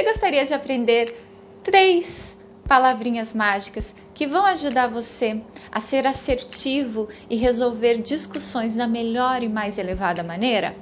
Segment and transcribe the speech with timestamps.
[0.00, 1.14] Você gostaria de aprender
[1.62, 2.34] três
[2.66, 9.48] palavrinhas mágicas que vão ajudar você a ser assertivo e resolver discussões da melhor e
[9.48, 10.74] mais elevada maneira?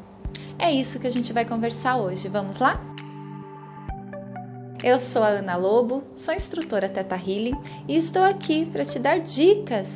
[0.56, 2.28] É isso que a gente vai conversar hoje.
[2.28, 2.80] Vamos lá?
[4.84, 9.18] Eu sou a Ana Lobo, sou instrutora Teta Healing e estou aqui para te dar
[9.18, 9.88] dicas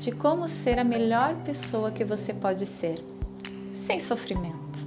[0.00, 2.98] de como ser a melhor pessoa que você pode ser,
[3.76, 4.80] sem sofrimento.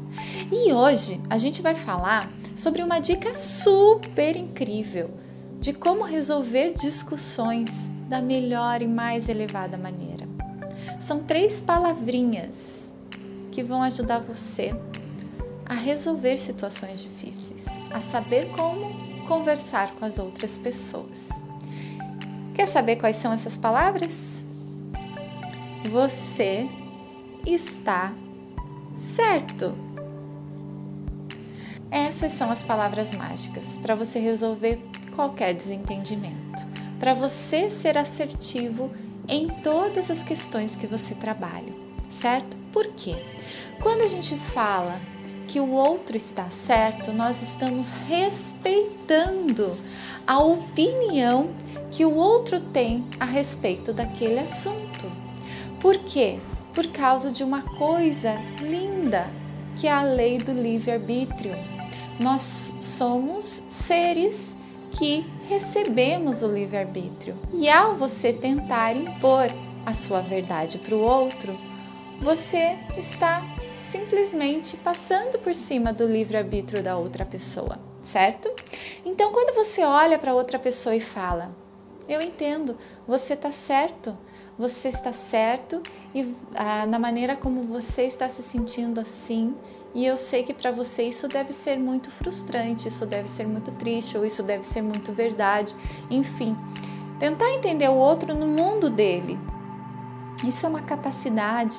[0.52, 5.12] E hoje a gente vai falar sobre uma dica super incrível
[5.60, 7.70] de como resolver discussões
[8.10, 10.28] da melhor e mais elevada maneira.
[11.00, 12.92] São três palavrinhas
[13.52, 14.76] que vão ajudar você
[15.68, 21.30] a resolver situações difíceis, a saber como conversar com as outras pessoas.
[22.56, 24.44] Quer saber quais são essas palavras?
[25.92, 26.68] Você
[27.46, 28.14] está
[29.16, 29.87] certo.
[31.90, 34.82] Essas são as palavras mágicas para você resolver
[35.16, 36.68] qualquer desentendimento,
[37.00, 38.92] para você ser assertivo
[39.28, 41.74] em todas as questões que você trabalha,
[42.10, 42.58] certo?
[42.74, 43.16] Por quê?
[43.82, 45.00] Quando a gente fala
[45.48, 49.78] que o outro está certo, nós estamos respeitando
[50.26, 51.50] a opinião
[51.90, 55.10] que o outro tem a respeito daquele assunto.
[55.80, 56.38] Por quê?
[56.74, 59.26] Por causa de uma coisa linda,
[59.78, 61.77] que é a lei do livre-arbítrio
[62.20, 64.56] nós somos seres
[64.92, 67.36] que recebemos o livre-arbítrio.
[67.54, 69.48] E ao você tentar impor
[69.86, 71.58] a sua verdade para o outro,
[72.22, 73.44] você está
[73.84, 78.52] simplesmente passando por cima do livre-arbítrio da outra pessoa, certo?
[79.06, 81.52] Então, quando você olha para outra pessoa e fala:
[82.08, 82.78] Eu entendo,
[83.08, 84.18] você está certo,
[84.58, 85.82] você está certo
[86.16, 89.54] e ah, na maneira como você está se sentindo assim,
[89.94, 93.72] e eu sei que para você isso deve ser muito frustrante, isso deve ser muito
[93.72, 95.76] triste, ou isso deve ser muito verdade.
[96.10, 96.56] Enfim,
[97.20, 99.40] tentar entender o outro no mundo dele.
[100.46, 101.78] Isso é uma capacidade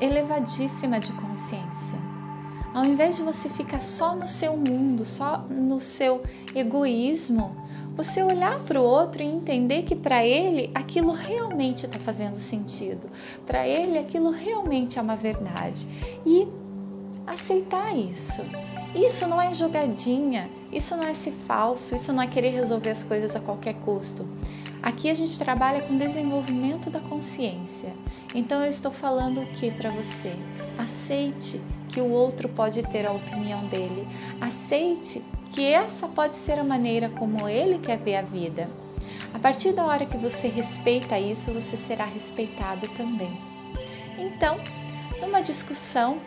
[0.00, 1.98] elevadíssima de consciência.
[2.72, 6.22] Ao invés de você ficar só no seu mundo, só no seu
[6.54, 7.54] egoísmo,
[7.96, 13.10] você olhar para o outro e entender que para ele aquilo realmente está fazendo sentido,
[13.46, 15.86] para ele aquilo realmente é uma verdade.
[16.24, 16.46] E
[17.26, 18.42] aceitar isso.
[18.94, 23.02] Isso não é jogadinha, isso não é ser falso, isso não é querer resolver as
[23.02, 24.26] coisas a qualquer custo.
[24.82, 27.92] Aqui a gente trabalha com desenvolvimento da consciência.
[28.34, 30.32] Então eu estou falando o que para você?
[30.78, 34.06] Aceite que o outro pode ter a opinião dele.
[34.40, 35.22] Aceite
[35.56, 38.68] que essa pode ser a maneira como ele quer ver a vida.
[39.32, 43.40] A partir da hora que você respeita isso, você será respeitado também.
[44.18, 44.60] Então,
[45.18, 46.20] numa discussão,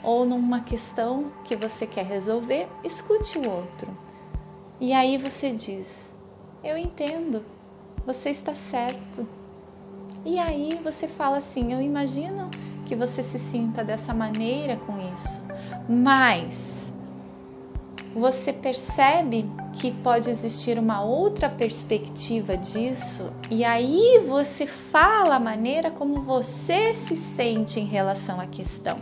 [0.00, 3.88] ou numa questão que você quer resolver, escute o outro.
[4.80, 6.14] E aí você diz:
[6.62, 7.44] Eu entendo,
[8.06, 9.26] você está certo.
[10.24, 12.48] E aí você fala assim: Eu imagino
[12.86, 15.42] que você se sinta dessa maneira com isso,
[15.88, 16.77] mas
[18.14, 25.90] você percebe que pode existir uma outra perspectiva disso, e aí você fala a maneira
[25.90, 28.98] como você se sente em relação à questão.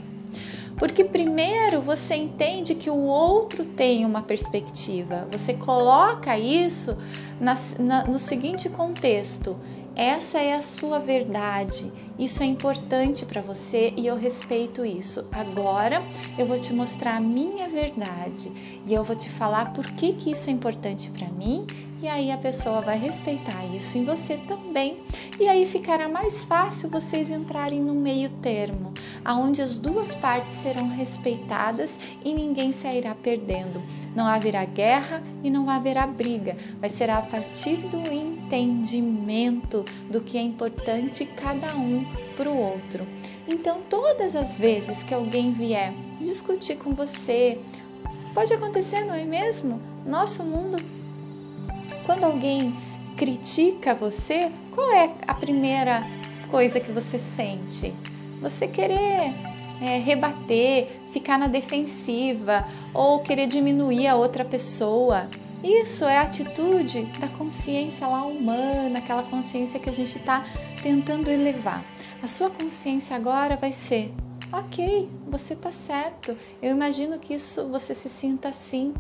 [0.78, 6.96] Porque primeiro você entende que o outro tem uma perspectiva, você coloca isso
[7.40, 9.56] na, na, no seguinte contexto:
[9.96, 15.26] essa é a sua verdade, isso é importante para você e eu respeito isso.
[15.32, 16.02] Agora
[16.36, 18.52] eu vou te mostrar a minha verdade
[18.86, 21.66] e eu vou te falar por que, que isso é importante para mim
[22.02, 24.98] e aí a pessoa vai respeitar isso em você também.
[25.40, 28.92] E aí ficará mais fácil vocês entrarem no meio termo,
[29.26, 33.82] aonde as duas partes serão respeitadas e ninguém sairá perdendo.
[34.14, 36.56] Não haverá guerra e não haverá briga.
[36.80, 43.04] Vai ser a partir do entendimento do que é importante cada um para o outro.
[43.48, 47.58] Então, todas as vezes que alguém vier discutir com você,
[48.32, 49.80] pode acontecer, não é mesmo?
[50.06, 50.76] Nosso mundo
[52.06, 52.72] quando alguém
[53.16, 56.06] critica você, qual é a primeira
[56.48, 57.92] coisa que você sente?
[58.46, 59.34] Você querer
[59.80, 62.64] é, rebater, ficar na defensiva
[62.94, 65.28] ou querer diminuir a outra pessoa.
[65.64, 70.46] Isso é a atitude da consciência lá humana, aquela consciência que a gente está
[70.80, 71.84] tentando elevar.
[72.22, 74.14] A sua consciência agora vai ser:
[74.52, 76.36] ok, você está certo.
[76.62, 78.94] Eu imagino que isso você se sinta assim.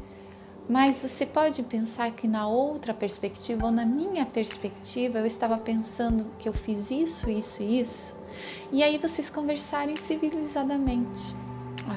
[0.68, 6.26] Mas você pode pensar que na outra perspectiva ou na minha perspectiva eu estava pensando
[6.36, 8.25] que eu fiz isso, isso e isso.
[8.72, 11.34] E aí vocês conversarem civilizadamente,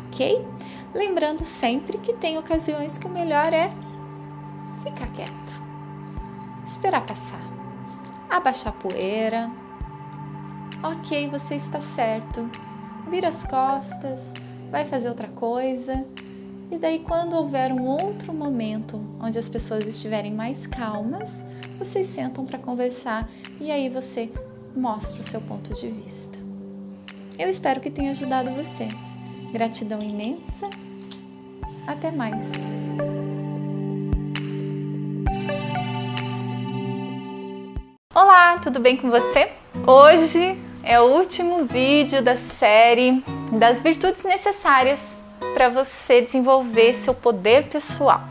[0.06, 0.46] ok?
[0.94, 3.72] Lembrando sempre que tem ocasiões que o melhor é
[4.84, 5.64] ficar quieto,
[6.66, 7.42] esperar passar,
[8.30, 9.52] abaixar a poeira.
[10.82, 12.50] Ok, você está certo.
[13.10, 14.34] Vira as costas,
[14.72, 16.06] vai fazer outra coisa.
[16.72, 21.44] E daí, quando houver um outro momento onde as pessoas estiverem mais calmas,
[21.80, 23.28] vocês sentam para conversar
[23.60, 24.32] e aí você
[24.76, 26.29] mostra o seu ponto de vista.
[27.40, 28.90] Eu espero que tenha ajudado você.
[29.54, 30.70] Gratidão imensa.
[31.88, 32.36] Até mais.
[38.14, 39.54] Olá, tudo bem com você?
[39.88, 45.22] Hoje é o último vídeo da série das virtudes necessárias
[45.54, 48.22] para você desenvolver seu poder pessoal.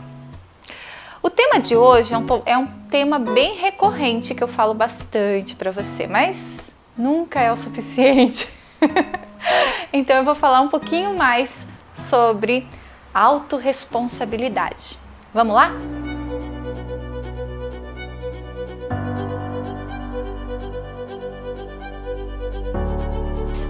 [1.23, 5.71] O tema de hoje é um, é tema bem recorrente que eu falo bastante para
[5.71, 8.47] você, mas nunca é o suficiente.
[9.93, 11.65] então eu vou falar um pouquinho mais
[11.95, 12.67] sobre
[13.13, 14.99] autorresponsabilidade.
[15.33, 15.71] Vamos lá?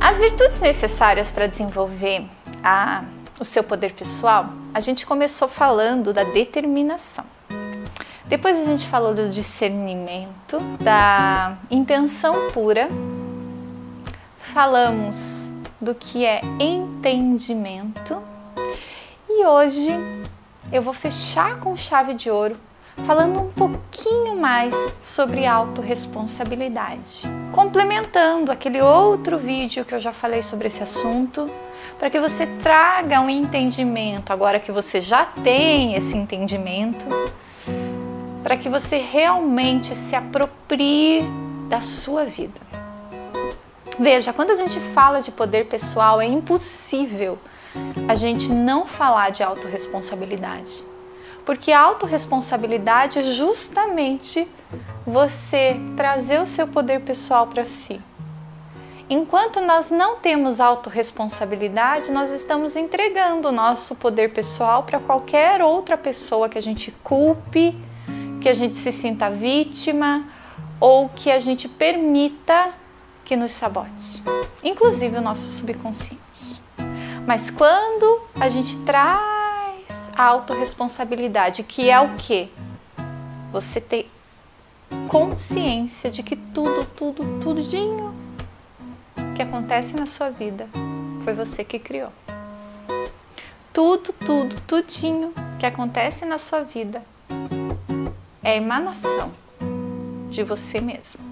[0.02, 2.26] As virtudes necessárias para desenvolver
[2.64, 3.04] a,
[3.40, 7.26] o seu poder pessoal, a gente começou falando da determinação.
[8.26, 12.88] Depois a gente falou do discernimento, da intenção pura,
[14.54, 15.48] falamos
[15.80, 18.22] do que é entendimento
[19.30, 19.92] e hoje
[20.72, 22.58] eu vou fechar com chave de ouro
[23.06, 30.68] falando um pouquinho mais sobre autorresponsabilidade, complementando aquele outro vídeo que eu já falei sobre
[30.68, 31.50] esse assunto,
[31.98, 37.06] para que você traga um entendimento, agora que você já tem esse entendimento,
[38.44, 41.24] para que você realmente se aproprie
[41.70, 42.69] da sua vida.
[44.00, 47.38] Veja, quando a gente fala de poder pessoal, é impossível
[48.08, 50.86] a gente não falar de autorresponsabilidade.
[51.46, 54.48] Porque autorresponsabilidade é justamente
[55.06, 58.00] você trazer o seu poder pessoal para si.
[59.10, 65.98] Enquanto nós não temos autorresponsabilidade, nós estamos entregando o nosso poder pessoal para qualquer outra
[65.98, 67.76] pessoa que a gente culpe,
[68.40, 70.26] que a gente se sinta vítima
[70.80, 72.79] ou que a gente permita
[73.30, 74.24] que nos sabote,
[74.64, 76.60] inclusive o nosso subconsciente.
[77.28, 82.52] Mas quando a gente traz a autorresponsabilidade, que é o que?
[83.52, 84.10] Você ter
[85.08, 88.16] consciência de que tudo, tudo, tudinho
[89.36, 90.68] que acontece na sua vida
[91.24, 92.12] foi você que criou.
[93.72, 97.04] Tudo, tudo, tudinho que acontece na sua vida
[98.44, 99.32] é emanação
[100.32, 101.29] de você mesmo,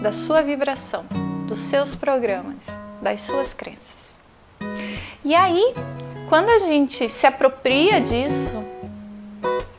[0.00, 1.04] da sua vibração,
[1.46, 2.68] dos seus programas,
[3.02, 4.18] das suas crenças.
[5.24, 5.74] E aí,
[6.28, 8.64] quando a gente se apropria disso,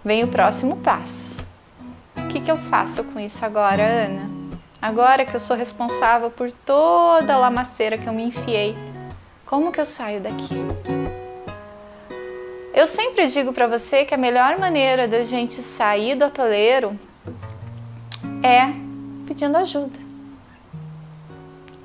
[0.06, 1.44] vem o próximo passo.
[2.16, 4.30] O que, que eu faço com isso agora, Ana?
[4.82, 8.76] Agora que eu sou responsável por toda a lamaceira que eu me enfiei,
[9.46, 10.56] como que eu saio daqui?
[12.74, 16.98] Eu sempre digo para você que a melhor maneira da gente sair do atoleiro
[18.42, 18.74] é
[19.28, 20.11] pedindo ajuda.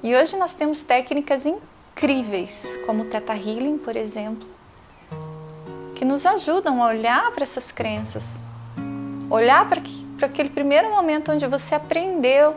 [0.06, 4.48] E hoje nós temos técnicas incríveis, como o Theta Healing, por exemplo,
[5.96, 8.40] que nos ajudam a olhar para essas crenças,
[9.28, 9.82] olhar para
[10.28, 12.54] aquele primeiro momento onde você aprendeu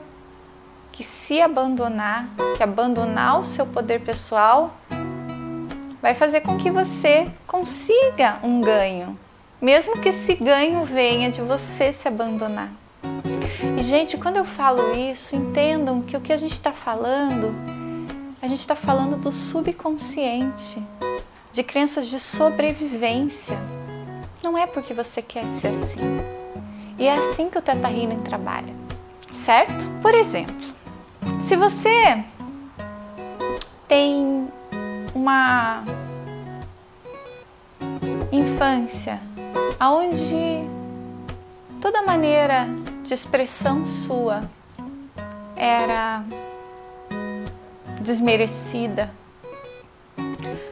[0.91, 4.71] que se abandonar, que abandonar o seu poder pessoal
[5.99, 9.17] vai fazer com que você consiga um ganho,
[9.59, 12.69] mesmo que esse ganho venha de você se abandonar.
[13.77, 17.53] E, gente, quando eu falo isso, entendam que o que a gente está falando,
[18.41, 20.81] a gente está falando do subconsciente,
[21.51, 23.57] de crenças de sobrevivência.
[24.43, 25.99] Não é porque você quer ser assim.
[26.97, 28.73] E é assim que o Teta Healing trabalha,
[29.31, 29.89] certo?
[30.01, 30.55] Por exemplo,
[31.39, 32.23] se você
[33.87, 34.47] tem
[35.15, 35.83] uma
[38.31, 39.19] infância
[39.79, 40.63] onde
[41.81, 42.67] toda maneira
[43.03, 44.41] de expressão sua
[45.55, 46.23] era
[48.01, 49.13] desmerecida.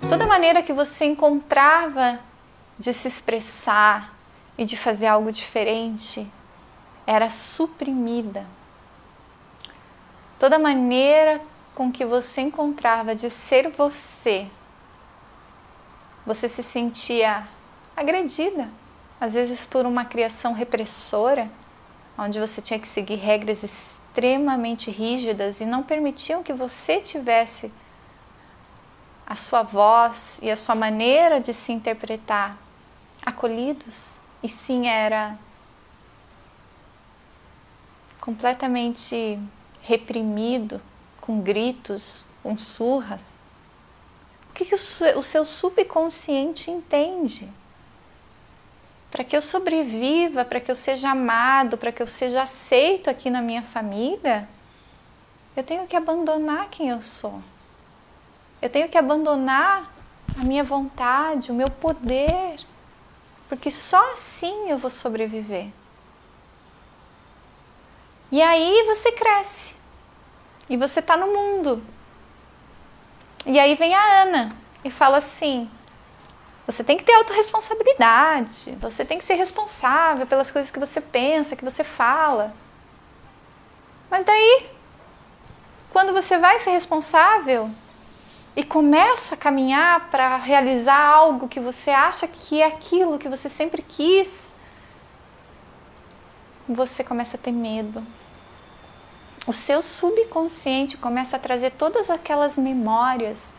[0.09, 2.19] Toda maneira que você encontrava
[2.79, 4.13] de se expressar
[4.57, 6.27] e de fazer algo diferente
[7.05, 8.45] era suprimida.
[10.39, 11.41] Toda maneira
[11.73, 14.47] com que você encontrava de ser você,
[16.25, 17.47] você se sentia
[17.95, 18.69] agredida,
[19.19, 21.49] às vezes por uma criação repressora,
[22.17, 27.71] onde você tinha que seguir regras extremamente rígidas e não permitiam que você tivesse
[29.25, 32.57] a sua voz e a sua maneira de se interpretar
[33.25, 35.37] acolhidos, e sim era
[38.21, 39.37] completamente
[39.81, 40.81] reprimido,
[41.19, 43.39] com gritos, com surras?
[44.49, 47.49] O que, que o, o seu subconsciente entende?
[49.09, 53.29] Para que eu sobreviva, para que eu seja amado, para que eu seja aceito aqui
[53.29, 54.47] na minha família,
[55.55, 57.41] eu tenho que abandonar quem eu sou.
[58.61, 59.91] Eu tenho que abandonar
[60.39, 62.59] a minha vontade, o meu poder,
[63.47, 65.69] porque só assim eu vou sobreviver.
[68.31, 69.75] E aí você cresce.
[70.69, 71.81] E você está no mundo.
[73.45, 75.69] E aí vem a Ana e fala assim:
[76.67, 81.55] você tem que ter autorresponsabilidade, você tem que ser responsável pelas coisas que você pensa,
[81.55, 82.53] que você fala.
[84.11, 84.69] Mas daí,
[85.91, 87.71] quando você vai ser responsável
[88.53, 93.47] e começa a caminhar para realizar algo que você acha que é aquilo que você
[93.47, 94.53] sempre quis,
[96.67, 98.05] você começa a ter medo.
[99.47, 103.53] O seu subconsciente começa a trazer todas aquelas memórias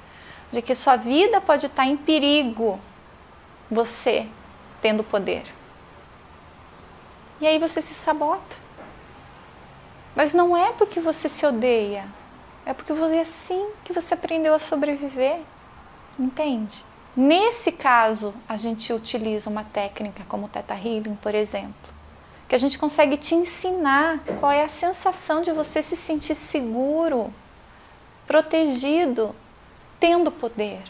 [0.52, 2.78] de que sua vida pode estar em perigo,
[3.70, 4.26] você
[4.80, 5.44] tendo poder.
[7.40, 8.56] E aí você se sabota.
[10.14, 12.04] Mas não é porque você se odeia,
[12.66, 15.40] é porque é assim que você aprendeu a sobreviver.
[16.18, 16.84] Entende?
[17.16, 21.92] Nesse caso, a gente utiliza uma técnica como o Theta Healing, por exemplo,
[22.48, 27.32] que a gente consegue te ensinar qual é a sensação de você se sentir seguro,
[28.26, 29.34] protegido,
[29.98, 30.82] tendo poder,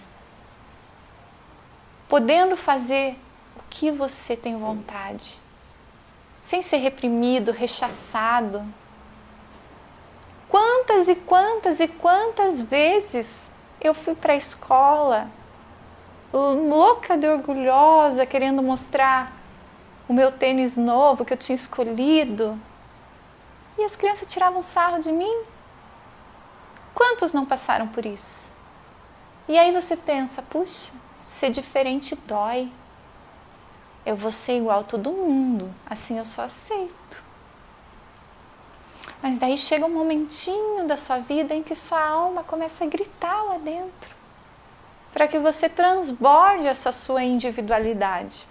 [2.09, 3.17] podendo fazer
[3.57, 5.38] o que você tem vontade,
[6.43, 8.65] sem ser reprimido, rechaçado.
[10.49, 13.50] Quantas e quantas e quantas vezes
[13.81, 15.29] eu fui para a escola,
[16.33, 19.33] louca de orgulhosa, querendo mostrar
[20.09, 22.59] o meu tênis novo que eu tinha escolhido.
[23.77, 25.43] E as crianças tiravam sarro de mim.
[26.95, 28.50] Quantos não passaram por isso?
[29.47, 30.93] E aí você pensa, puxa,
[31.28, 32.70] ser diferente dói.
[34.04, 37.23] Eu vou ser igual a todo mundo, assim eu só aceito.
[39.23, 43.42] Mas daí chega um momentinho da sua vida em que sua alma começa a gritar
[43.44, 44.14] lá dentro,
[45.12, 48.47] para que você transborde essa sua individualidade.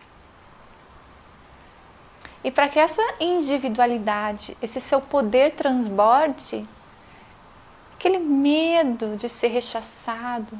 [2.43, 6.67] E para que essa individualidade, esse seu poder transborde,
[7.96, 10.60] aquele medo de ser rechaçado,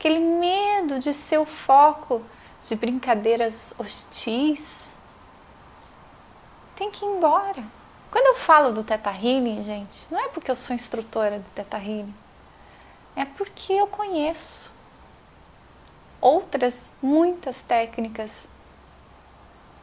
[0.00, 2.22] aquele medo de ser o foco
[2.64, 4.94] de brincadeiras hostis,
[6.74, 7.62] tem que ir embora.
[8.10, 11.76] Quando eu falo do Teta Healing, gente, não é porque eu sou instrutora do Teta
[11.76, 12.14] Healing,
[13.14, 14.72] é porque eu conheço
[16.18, 18.48] outras muitas técnicas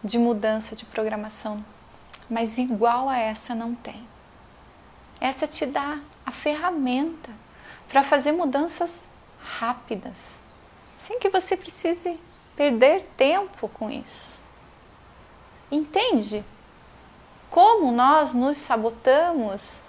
[0.03, 1.63] de mudança de programação,
[2.27, 4.07] mas igual a essa não tem.
[5.21, 7.29] Essa te dá a ferramenta
[7.87, 9.05] para fazer mudanças
[9.59, 10.41] rápidas,
[10.99, 12.19] sem que você precise
[12.55, 14.39] perder tempo com isso.
[15.71, 16.43] Entende
[17.49, 19.81] como nós nos sabotamos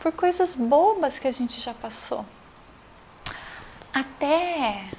[0.00, 2.24] por coisas bobas que a gente já passou?
[3.92, 4.90] Até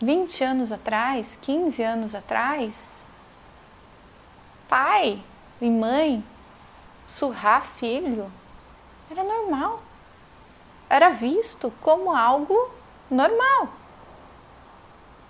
[0.00, 3.02] 20 anos atrás, 15 anos atrás,
[4.68, 5.22] pai
[5.60, 6.24] e mãe
[7.06, 8.30] surrar filho
[9.10, 9.82] era normal.
[10.88, 12.70] Era visto como algo
[13.10, 13.68] normal.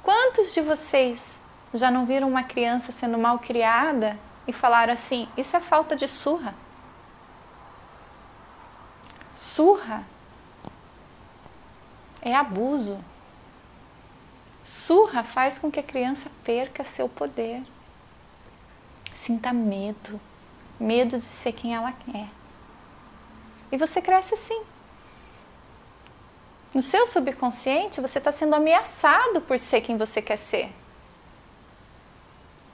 [0.02, 1.36] Quantos de vocês
[1.74, 6.06] já não viram uma criança sendo mal criada e falaram assim: Isso é falta de
[6.06, 6.54] surra?
[9.36, 10.04] Surra
[12.22, 12.98] é abuso.
[14.64, 17.62] Surra faz com que a criança perca seu poder.
[19.14, 20.20] Sinta medo,
[20.78, 22.26] medo de ser quem ela é.
[23.72, 24.62] E você cresce assim.
[26.78, 30.72] No seu subconsciente, você está sendo ameaçado por ser quem você quer ser.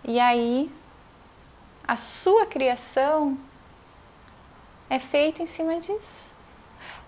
[0.04, 0.70] E aí,
[1.88, 3.38] a sua criação
[4.90, 6.30] é feita em cima disso.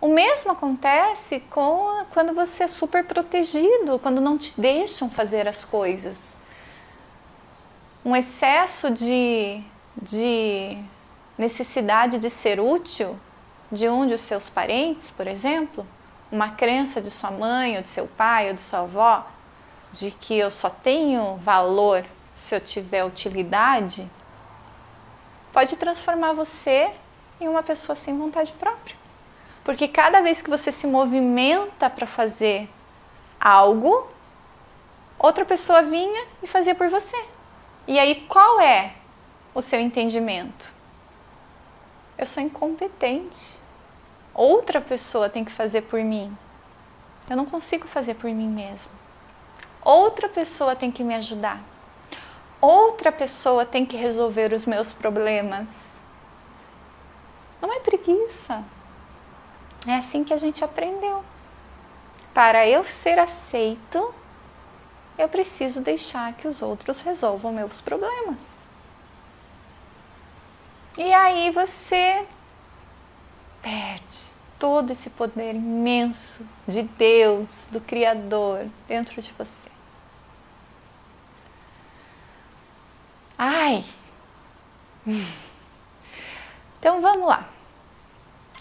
[0.00, 5.66] O mesmo acontece com quando você é super protegido, quando não te deixam fazer as
[5.66, 6.34] coisas.
[8.02, 9.62] Um excesso de,
[10.00, 10.78] de
[11.36, 13.20] necessidade de ser útil
[13.70, 15.86] de um de seus parentes, por exemplo,
[16.30, 19.26] uma crença de sua mãe ou de seu pai ou de sua avó
[19.92, 22.04] de que eu só tenho valor
[22.35, 24.06] se eu tiver utilidade,
[25.52, 26.90] pode transformar você
[27.40, 28.97] em uma pessoa sem vontade própria.
[29.64, 32.68] Porque cada vez que você se movimenta para fazer
[33.40, 34.06] algo,
[35.18, 37.16] outra pessoa vinha e fazia por você.
[37.87, 38.92] E aí qual é
[39.54, 40.76] o seu entendimento?
[42.18, 43.61] eu sou incompetente.
[44.37, 46.37] Outra pessoa tem que fazer por mim.
[47.28, 48.93] Eu não consigo fazer por mim mesmo.
[49.83, 51.59] Outra pessoa tem que me ajudar.
[52.61, 55.69] Outra pessoa tem que resolver os meus problemas.
[57.62, 58.62] Não é preguiça.
[59.87, 61.25] É assim que a gente aprendeu.
[62.35, 64.14] Para eu ser aceito,
[65.16, 68.66] eu preciso deixar que os outros resolvam meus problemas.
[70.99, 72.26] E aí você
[73.66, 74.30] perde
[74.61, 79.68] todo esse poder imenso de Deus, do Criador dentro de você.
[83.37, 83.85] Ai!
[86.78, 87.49] Então vamos lá.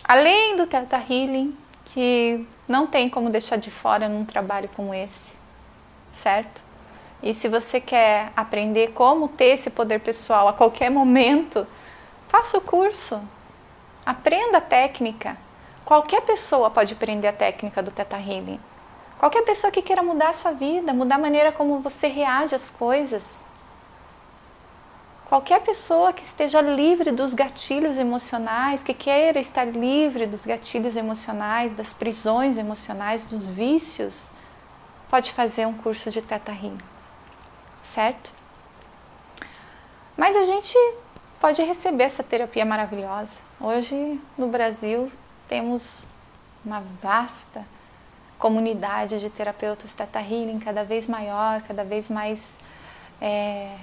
[0.03, 5.33] Além do Teta Healing, que não tem como deixar de fora num trabalho como esse,
[6.15, 6.63] certo?
[7.21, 11.67] E se você quer aprender como ter esse poder pessoal a qualquer momento,
[12.27, 13.21] faça o curso.
[14.05, 15.35] Aprenda a técnica.
[15.83, 18.59] Qualquer pessoa pode aprender a técnica do Teta Healing.
[19.17, 22.69] Qualquer pessoa que queira mudar a sua vida, mudar a maneira como você reage às
[22.69, 23.43] coisas.
[25.25, 31.73] Qualquer pessoa que esteja livre dos gatilhos emocionais, que queira estar livre dos gatilhos emocionais,
[31.73, 34.31] das prisões emocionais, dos vícios,
[35.09, 36.77] pode fazer um curso de Teta Healing,
[37.81, 38.31] certo?
[40.15, 40.77] Mas a gente
[41.45, 43.37] pode receber essa terapia maravilhosa.
[43.61, 45.11] Hoje no Brasil
[45.45, 46.07] temos
[46.65, 47.63] uma vasta
[48.39, 52.57] comunidade de terapeutas Teta Healing cada vez maior, cada vez mais
[53.21, 53.77] é,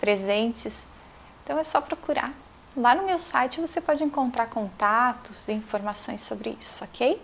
[0.00, 0.88] presentes.
[1.44, 2.32] Então é só procurar.
[2.74, 7.22] Lá no meu site você pode encontrar contatos e informações sobre isso, ok?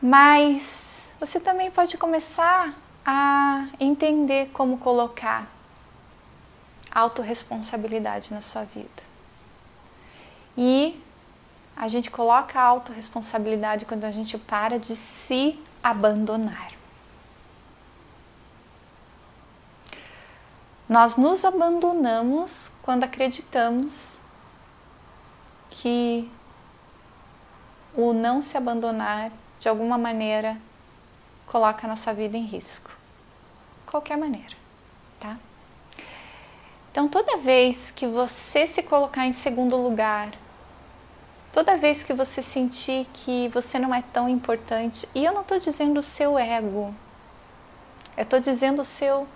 [0.00, 5.52] Mas você também pode começar a entender como colocar
[6.94, 9.02] autorresponsabilidade na sua vida.
[10.56, 11.00] E
[11.76, 16.72] a gente coloca a autorresponsabilidade quando a gente para de se abandonar.
[20.88, 24.18] Nós nos abandonamos quando acreditamos
[25.70, 26.30] que
[27.96, 30.56] o não se abandonar de alguma maneira
[31.46, 32.90] coloca a nossa vida em risco.
[33.86, 34.63] Qualquer maneira?
[36.94, 40.28] Então, toda vez que você se colocar em segundo lugar,
[41.52, 45.58] toda vez que você sentir que você não é tão importante, e eu não estou
[45.58, 46.94] dizendo o seu ego,
[48.16, 49.26] eu estou dizendo o seu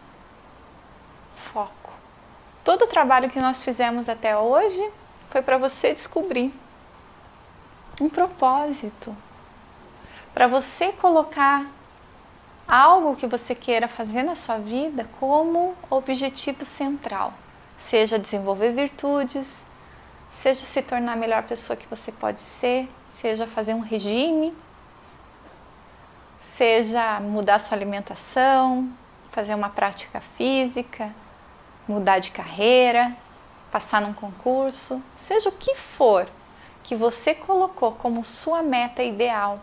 [1.53, 1.93] foco.
[2.63, 4.89] Todo o trabalho que nós fizemos até hoje
[5.29, 6.55] foi para você descobrir
[8.01, 9.17] um propósito,
[10.33, 11.67] para você colocar
[12.69, 17.35] algo que você queira fazer na sua vida como objetivo central,
[17.79, 19.65] seja desenvolver virtudes,
[20.31, 24.55] seja se tornar a melhor pessoa que você pode ser, seja fazer um regime,
[26.41, 28.91] seja mudar sua alimentação,
[29.31, 31.15] fazer uma prática física,
[31.87, 33.17] mudar de carreira,
[33.71, 36.29] passar num concurso, seja o que for
[36.83, 39.61] que você colocou como sua meta ideal,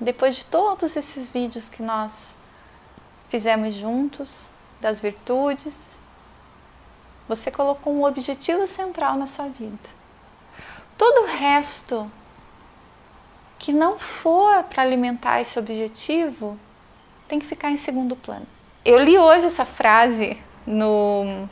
[0.00, 2.36] depois de todos esses vídeos que nós
[3.28, 6.00] fizemos juntos, das virtudes,
[7.28, 9.78] você colocou um objetivo central na sua vida.
[10.96, 12.10] Todo o resto
[13.58, 16.58] que não for para alimentar esse objetivo
[17.28, 18.46] tem que ficar em segundo plano.
[18.84, 21.48] Eu li hoje essa frase no,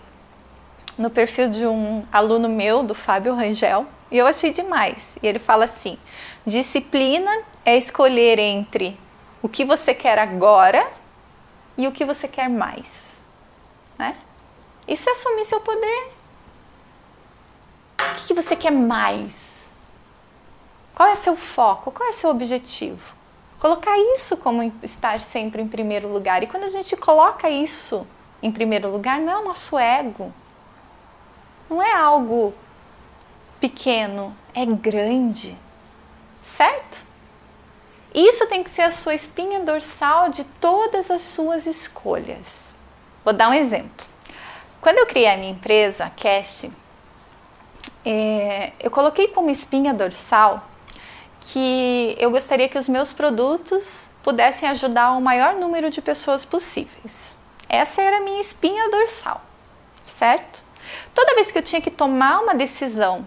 [0.99, 5.17] no perfil de um aluno meu, do Fábio Rangel, e eu achei demais.
[5.23, 5.97] E ele fala assim:
[6.45, 7.31] disciplina
[7.65, 8.99] é escolher entre
[9.41, 10.87] o que você quer agora
[11.79, 13.17] e o que você quer mais.
[13.99, 14.17] Né?
[14.91, 16.13] Isso é assumir seu poder.
[18.01, 19.71] O que você quer mais?
[20.93, 21.93] Qual é seu foco?
[21.93, 23.15] Qual é seu objetivo?
[23.61, 26.43] Colocar isso como estar sempre em primeiro lugar.
[26.43, 28.05] E quando a gente coloca isso
[28.43, 30.33] em primeiro lugar não é o nosso ego,
[31.69, 32.53] não é algo
[33.61, 35.57] pequeno, é grande,
[36.43, 37.05] certo?
[38.13, 42.75] Isso tem que ser a sua espinha dorsal de todas as suas escolhas.
[43.25, 44.10] Vou dar um exemplo.
[44.81, 46.71] Quando eu criei a minha empresa, a Cash,
[48.05, 50.69] é, eu coloquei como espinha dorsal
[51.41, 57.37] que eu gostaria que os meus produtos pudessem ajudar o maior número de pessoas possíveis.
[57.69, 59.43] Essa era a minha espinha dorsal,
[60.03, 60.63] certo?
[61.15, 63.27] Toda vez que eu tinha que tomar uma decisão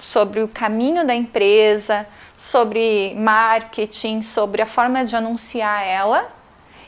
[0.00, 6.30] sobre o caminho da empresa, sobre marketing, sobre a forma de anunciar ela,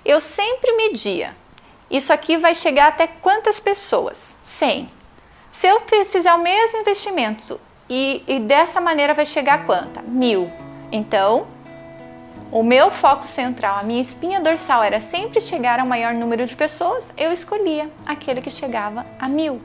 [0.05, 1.35] eu sempre media.
[1.91, 4.37] Isso aqui vai chegar até quantas pessoas?
[4.43, 4.91] 100.
[5.51, 10.03] Se eu fizer o mesmo investimento e, e dessa maneira vai chegar a quanta?
[10.03, 10.51] Mil.
[10.93, 11.47] Então,
[12.51, 16.57] o meu foco central, a minha espinha dorsal era sempre chegar ao maior número de
[16.57, 19.61] pessoas, eu escolhia aquele que chegava a mil.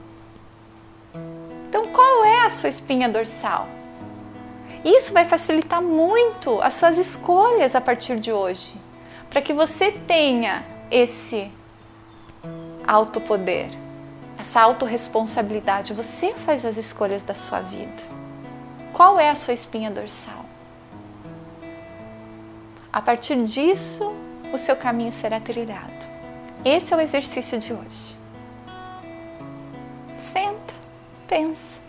[1.70, 3.68] Então, qual é a sua espinha dorsal?
[4.84, 8.76] Isso vai facilitar muito as suas escolhas a partir de hoje,
[9.30, 11.50] para que você tenha esse
[12.86, 13.70] autopoder,
[14.38, 15.94] essa autorresponsabilidade.
[15.94, 18.04] Você faz as escolhas da sua vida.
[18.94, 20.46] Qual é a sua espinha dorsal?
[22.92, 24.14] A partir disso,
[24.54, 25.92] o seu caminho será trilhado.
[26.64, 28.16] Esse é o exercício de hoje.
[30.20, 30.74] Senta,
[31.28, 31.80] pensa.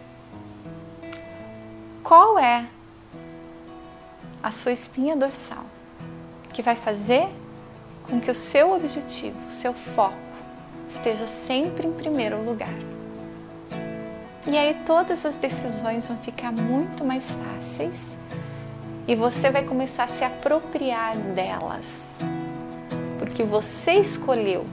[2.03, 2.67] Qual é
[4.43, 5.65] a sua espinha dorsal
[6.53, 7.29] que vai fazer
[8.09, 10.24] com que o seu objetivo, o seu foco,
[10.89, 12.75] esteja sempre em primeiro lugar?
[14.47, 18.17] E aí todas as decisões vão ficar muito mais fáceis
[19.09, 22.17] e você vai começar a se apropriar delas.
[23.19, 24.67] Porque você escolheu,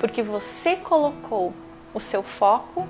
[0.00, 1.52] porque você colocou
[1.92, 2.86] o seu foco,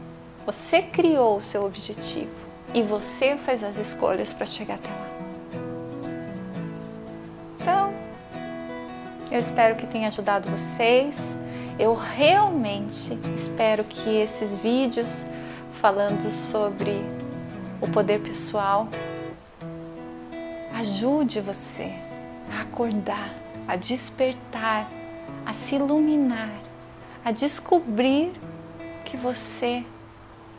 [0.47, 2.31] você criou o seu objetivo
[2.73, 5.09] e você faz as escolhas para chegar até lá.
[7.61, 7.95] Então,
[9.31, 11.37] eu espero que tenha ajudado vocês.
[11.77, 15.27] Eu realmente espero que esses vídeos
[15.73, 17.05] falando sobre
[17.81, 18.89] o poder pessoal
[20.73, 21.93] ajude você
[22.57, 23.35] a acordar,
[23.67, 24.89] a despertar,
[25.45, 26.53] a se iluminar,
[27.25, 28.33] a descobrir
[29.05, 29.85] que você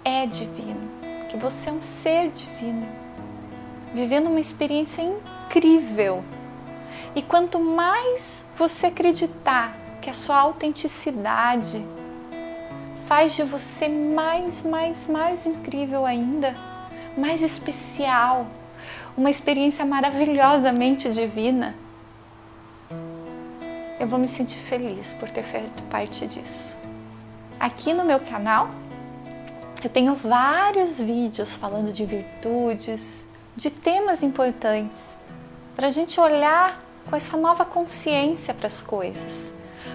[0.04, 0.90] é divino,
[1.30, 2.88] que você é um ser divino,
[3.94, 6.26] vivendo uma experiência incrível.
[7.16, 11.84] E quanto mais você acreditar que a sua autenticidade
[13.08, 16.54] faz de você mais, mais, mais incrível ainda,
[17.18, 18.46] mais especial,
[19.18, 21.74] uma experiência maravilhosamente divina,
[24.00, 26.78] eu vou me sentir feliz por ter feito parte disso.
[27.60, 28.70] Aqui no meu canal,
[29.84, 35.16] eu tenho vários vídeos falando de virtudes, de temas importantes,
[35.76, 39.52] para a gente olhar com essa nova consciência para as coisas,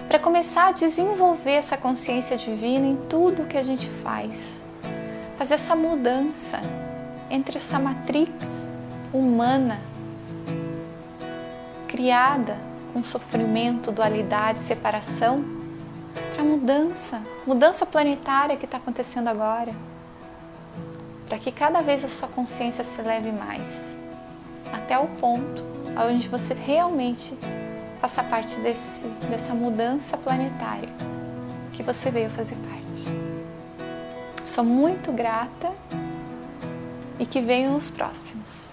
[0.07, 4.61] para começar a desenvolver essa consciência divina em tudo que a gente faz,
[5.37, 6.59] fazer essa mudança
[7.29, 8.69] entre essa matrix
[9.13, 9.79] humana,
[11.87, 12.57] criada
[12.93, 15.43] com sofrimento, dualidade, separação,
[16.33, 19.73] para mudança, mudança planetária que está acontecendo agora,
[21.27, 23.95] para que cada vez a sua consciência se leve mais,
[24.73, 25.63] até o ponto
[26.09, 27.37] onde você realmente
[28.01, 30.89] faça parte desse, dessa mudança planetária
[31.71, 33.05] que você veio fazer parte.
[34.47, 35.71] Sou muito grata
[37.19, 38.71] e que venham os próximos.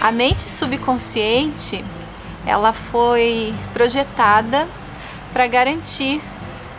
[0.00, 1.84] A mente subconsciente,
[2.46, 4.68] ela foi projetada
[5.32, 6.20] para garantir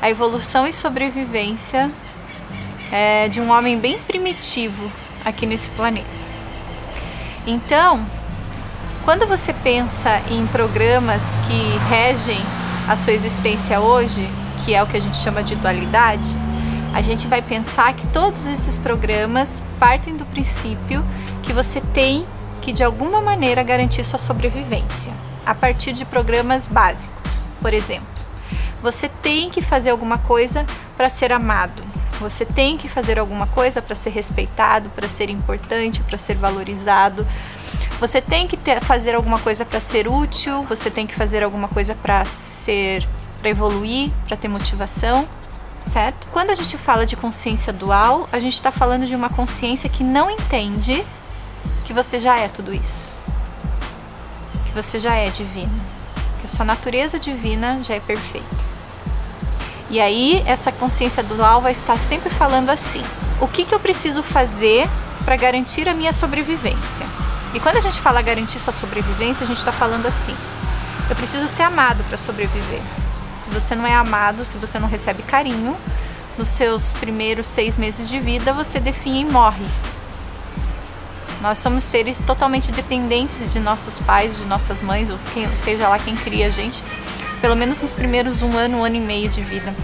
[0.03, 1.89] a evolução e sobrevivência
[2.91, 4.91] é, de um homem bem primitivo
[5.23, 6.05] aqui nesse planeta.
[7.47, 8.05] Então,
[9.05, 12.41] quando você pensa em programas que regem
[12.89, 14.27] a sua existência hoje,
[14.65, 16.35] que é o que a gente chama de dualidade,
[16.93, 21.01] a gente vai pensar que todos esses programas partem do princípio
[21.43, 22.25] que você tem
[22.61, 25.13] que de alguma maneira garantir sua sobrevivência,
[25.45, 27.47] a partir de programas básicos.
[27.61, 28.12] Por exemplo,
[28.83, 30.65] você tem que fazer alguma coisa
[30.97, 31.81] para ser amado.
[32.19, 37.25] Você tem que fazer alguma coisa para ser respeitado, para ser importante, para ser valorizado.
[38.01, 41.69] Você tem que ter, fazer alguma coisa para ser útil, você tem que fazer alguma
[41.69, 43.07] coisa para ser
[43.39, 45.27] para evoluir, para ter motivação,
[45.85, 46.29] certo?
[46.31, 50.01] Quando a gente fala de consciência dual, a gente está falando de uma consciência que
[50.01, 51.05] não entende
[51.83, 53.17] que você já é tudo isso.
[54.65, 55.77] Que você já é divino.
[56.39, 58.62] Que a sua natureza divina já é perfeita.
[59.93, 63.03] E aí, essa consciência dual vai estar sempre falando assim:
[63.39, 64.89] o que, que eu preciso fazer
[65.23, 67.05] para garantir a minha sobrevivência?
[67.53, 70.35] E quando a gente fala garantir sua sobrevivência, a gente está falando assim:
[71.11, 72.81] eu preciso ser amado para sobreviver.
[73.37, 75.77] Se você não é amado, se você não recebe carinho,
[76.39, 79.65] nos seus primeiros seis meses de vida, você define e morre.
[81.39, 85.99] Nós somos seres totalmente dependentes de nossos pais, de nossas mães, ou quem, seja lá
[85.99, 86.81] quem cria a gente,
[87.43, 89.75] pelo menos nos primeiros um ano, um ano e meio de vida.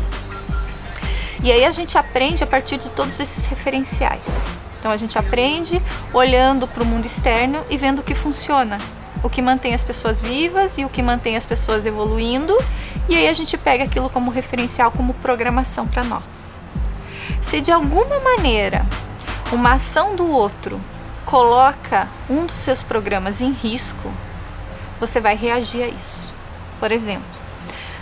[1.44, 4.50] E aí a gente aprende a partir de todos esses referenciais.
[4.80, 5.82] Então a gente aprende
[6.14, 8.78] olhando para o mundo externo e vendo o que funciona.
[9.22, 12.58] o que mantém as pessoas vivas e o que mantém as pessoas evoluindo,
[13.08, 16.62] e aí a gente pega aquilo como referencial, como programação para nós.
[17.42, 18.86] Se de alguma maneira
[19.52, 20.80] uma ação do outro
[21.26, 24.12] coloca um dos seus programas em risco,
[25.00, 26.34] você vai reagir a isso.
[26.80, 27.49] Por exemplo,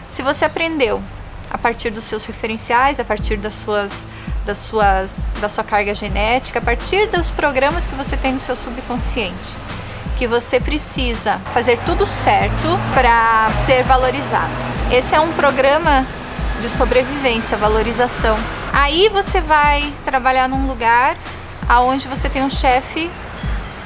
[0.09, 1.01] se você aprendeu
[1.49, 4.07] a partir dos seus referenciais, a partir das suas,
[4.45, 8.55] das suas, da sua carga genética, a partir dos programas que você tem no seu
[8.55, 9.55] subconsciente,
[10.17, 14.51] que você precisa fazer tudo certo para ser valorizado.
[14.91, 16.05] Esse é um programa
[16.61, 18.37] de sobrevivência, valorização.
[18.73, 21.15] Aí você vai trabalhar num lugar
[21.69, 23.09] aonde você tem um chefe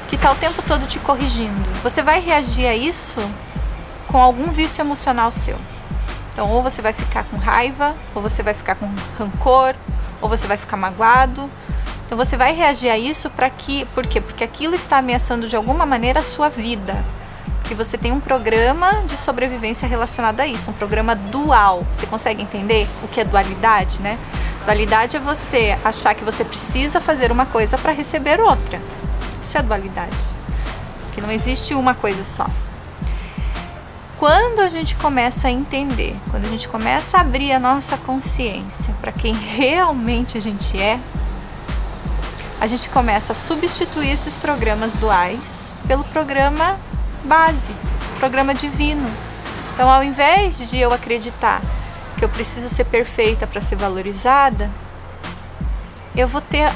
[0.08, 1.62] que está o tempo todo te corrigindo.
[1.82, 3.20] Você vai reagir a isso
[4.08, 5.58] com algum vício emocional seu.
[6.32, 9.74] Então, ou você vai ficar com raiva, ou você vai ficar com rancor,
[10.20, 11.46] ou você vai ficar magoado.
[12.06, 14.20] Então, você vai reagir a isso para que, por quê?
[14.20, 17.04] Porque aquilo está ameaçando de alguma maneira a sua vida.
[17.60, 21.86] Porque você tem um programa de sobrevivência relacionado a isso, um programa dual.
[21.92, 24.18] Você consegue entender o que é dualidade, né?
[24.64, 28.80] Dualidade é você achar que você precisa fazer uma coisa para receber outra.
[29.40, 30.16] Isso é dualidade.
[31.14, 32.46] Que não existe uma coisa só
[34.22, 38.94] quando a gente começa a entender, quando a gente começa a abrir a nossa consciência
[39.00, 41.00] para quem realmente a gente é,
[42.60, 46.78] a gente começa a substituir esses programas duais pelo programa
[47.24, 47.74] base,
[48.20, 49.12] programa divino.
[49.74, 51.60] Então, ao invés de eu acreditar
[52.16, 54.70] que eu preciso ser perfeita para ser valorizada,
[56.14, 56.72] eu vou ter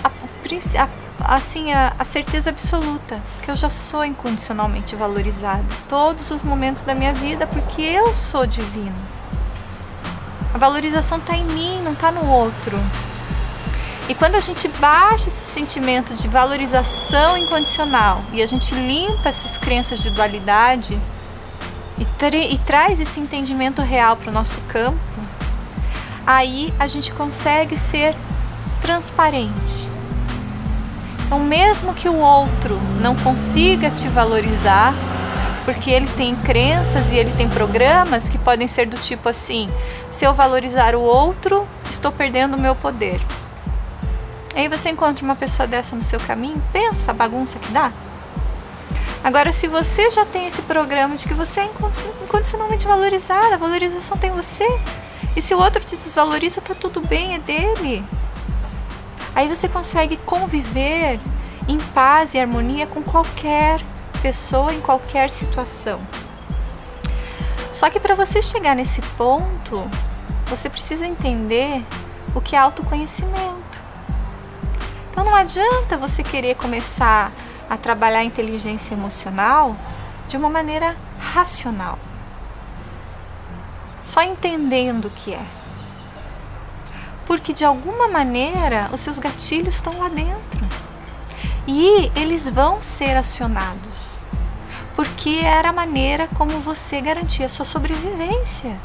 [1.20, 6.94] assim a, a, certeza absoluta que eu já sou incondicionalmente valorizada todos os momentos da
[6.94, 8.94] minha vida porque eu sou divino.
[10.54, 12.78] A valorização está em mim, não está no outro.
[14.08, 19.58] E quando a gente baixa esse sentimento de valorização incondicional e a gente limpa essas
[19.58, 20.98] crenças de dualidade
[21.98, 24.98] e, e traz esse entendimento real para o nosso campo,
[26.24, 28.14] aí a gente consegue ser
[28.80, 29.95] transparente
[31.26, 34.94] então, mesmo que o outro não consiga te valorizar,
[35.64, 39.68] porque ele tem crenças e ele tem programas que podem ser do tipo assim:
[40.08, 43.20] se eu valorizar o outro, estou perdendo o meu poder.
[44.54, 47.90] Aí você encontra uma pessoa dessa no seu caminho, pensa a bagunça que dá.
[49.24, 51.70] Agora, se você já tem esse programa de que você é
[52.22, 54.64] incondicionalmente valorizada, a valorização tem você,
[55.34, 58.04] e se o outro te desvaloriza, tá tudo bem, é dele.
[59.36, 61.20] Aí você consegue conviver
[61.68, 63.84] em paz e harmonia com qualquer
[64.22, 66.00] pessoa em qualquer situação.
[67.70, 69.90] Só que para você chegar nesse ponto,
[70.46, 71.84] você precisa entender
[72.34, 73.84] o que é autoconhecimento.
[75.10, 77.30] Então não adianta você querer começar
[77.68, 79.76] a trabalhar a inteligência emocional
[80.26, 81.98] de uma maneira racional.
[84.02, 85.44] Só entendendo o que é
[87.26, 90.66] porque de alguma maneira os seus gatilhos estão lá dentro
[91.66, 94.20] e eles vão ser acionados,
[94.94, 98.78] porque era a maneira como você garantia a sua sobrevivência.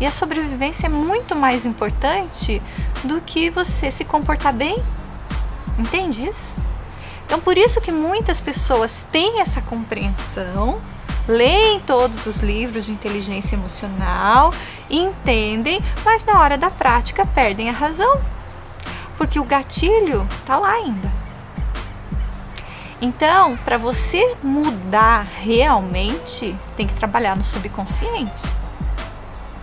[0.00, 2.60] E a sobrevivência é muito mais importante
[3.04, 4.76] do que você se comportar bem.
[5.78, 6.56] Entende isso?
[7.24, 10.80] Então, por isso que muitas pessoas têm essa compreensão
[11.26, 14.52] leem todos os livros de inteligência emocional,
[14.90, 18.20] entendem, mas na hora da prática perdem a razão,
[19.16, 21.12] porque o gatilho está lá ainda.
[23.00, 28.42] Então, para você mudar realmente, tem que trabalhar no subconsciente.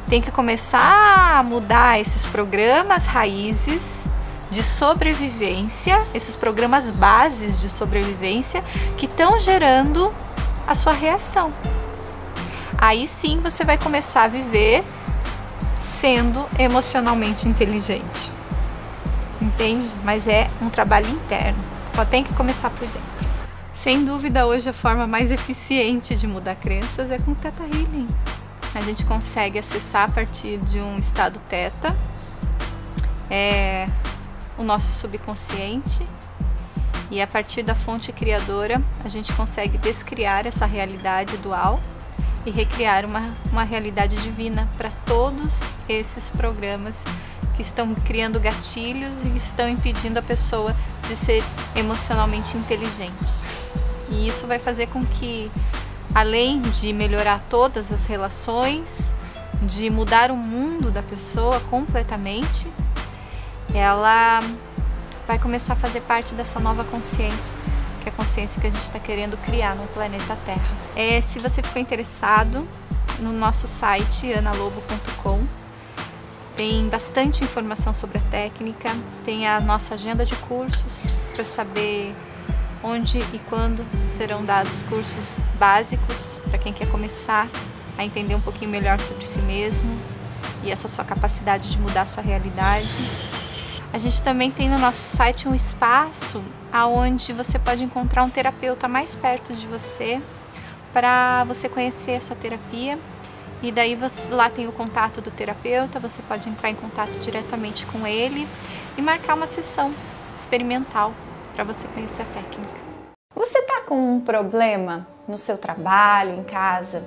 [0.07, 4.05] Tem que começar a mudar esses programas raízes
[4.51, 8.61] de sobrevivência, esses programas bases de sobrevivência
[8.97, 10.13] que estão gerando
[10.67, 11.53] a sua reação.
[12.81, 14.83] Aí sim você vai começar a viver
[15.79, 18.31] sendo emocionalmente inteligente.
[19.39, 19.85] Entende?
[20.03, 21.63] Mas é um trabalho interno.
[21.95, 23.01] Só tem que começar por dentro.
[23.71, 28.07] Sem dúvida, hoje a forma mais eficiente de mudar crenças é com Theta Healing.
[28.73, 31.95] A gente consegue acessar a partir de um estado Teta,
[33.29, 33.85] é,
[34.57, 36.03] o nosso subconsciente
[37.11, 41.79] e a partir da fonte criadora, a gente consegue descriar essa realidade dual
[42.45, 47.03] e recriar uma, uma realidade divina para todos esses programas
[47.55, 50.75] que estão criando gatilhos e estão impedindo a pessoa
[51.07, 51.43] de ser
[51.75, 53.25] emocionalmente inteligente.
[54.09, 55.51] E isso vai fazer com que,
[56.13, 59.13] além de melhorar todas as relações,
[59.63, 62.67] de mudar o mundo da pessoa completamente,
[63.73, 64.39] ela
[65.27, 67.55] vai começar a fazer parte dessa nova consciência
[68.01, 70.61] que é a consciência que a gente está querendo criar no planeta Terra.
[70.95, 72.67] É, se você ficou interessado,
[73.19, 75.41] no nosso site analobo.com
[76.55, 78.89] tem bastante informação sobre a técnica,
[79.23, 82.13] tem a nossa agenda de cursos para saber
[82.83, 87.47] onde e quando serão dados cursos básicos para quem quer começar
[87.97, 89.97] a entender um pouquinho melhor sobre si mesmo
[90.63, 92.95] e essa sua capacidade de mudar a sua realidade.
[93.93, 98.87] A gente também tem no nosso site um espaço aonde você pode encontrar um terapeuta
[98.87, 100.21] mais perto de você
[100.93, 102.97] para você conhecer essa terapia.
[103.61, 107.85] E daí você, lá tem o contato do terapeuta, você pode entrar em contato diretamente
[107.85, 108.47] com ele
[108.97, 109.93] e marcar uma sessão
[110.33, 111.13] experimental
[111.53, 112.73] para você conhecer a técnica.
[113.35, 117.03] Você está com um problema no seu trabalho, em casa,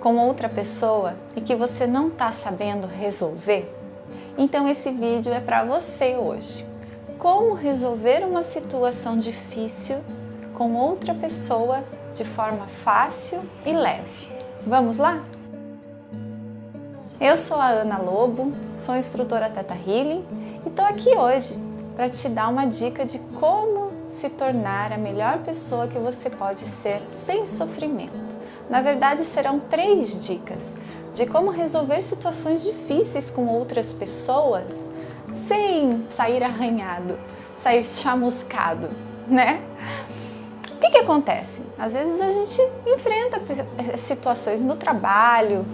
[0.00, 3.83] com outra pessoa e que você não está sabendo resolver?
[4.36, 6.66] Então esse vídeo é para você hoje.
[7.18, 9.98] Como resolver uma situação difícil
[10.54, 14.30] com outra pessoa de forma fácil e leve.
[14.66, 15.22] Vamos lá?
[17.20, 20.24] Eu sou a Ana Lobo, sou instrutora Teta Healing
[20.64, 21.58] e estou aqui hoje
[21.94, 26.60] para te dar uma dica de como se tornar a melhor pessoa que você pode
[26.60, 28.38] ser sem sofrimento.
[28.68, 30.62] Na verdade, serão três dicas
[31.14, 34.64] de como resolver situações difíceis com outras pessoas
[35.46, 37.18] sem sair arranhado,
[37.58, 38.90] sair chamuscado,
[39.26, 39.62] né?
[40.72, 41.62] O que, que acontece?
[41.78, 43.40] Às vezes a gente enfrenta
[43.78, 45.64] eh, situações no trabalho,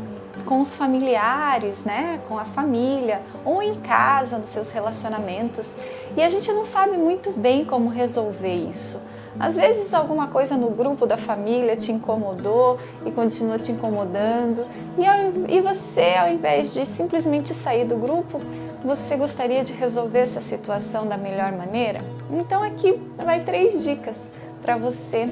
[0.44, 5.70] com os familiares, né, com a família, ou em casa, nos seus relacionamentos,
[6.16, 9.00] e a gente não sabe muito bem como resolver isso.
[9.38, 14.66] Às vezes alguma coisa no grupo da família te incomodou e continua te incomodando,
[14.98, 18.40] e, e você, ao invés de simplesmente sair do grupo,
[18.85, 22.00] você gostaria de resolver essa situação da melhor maneira?
[22.31, 24.16] Então aqui vai três dicas
[24.62, 25.29] para você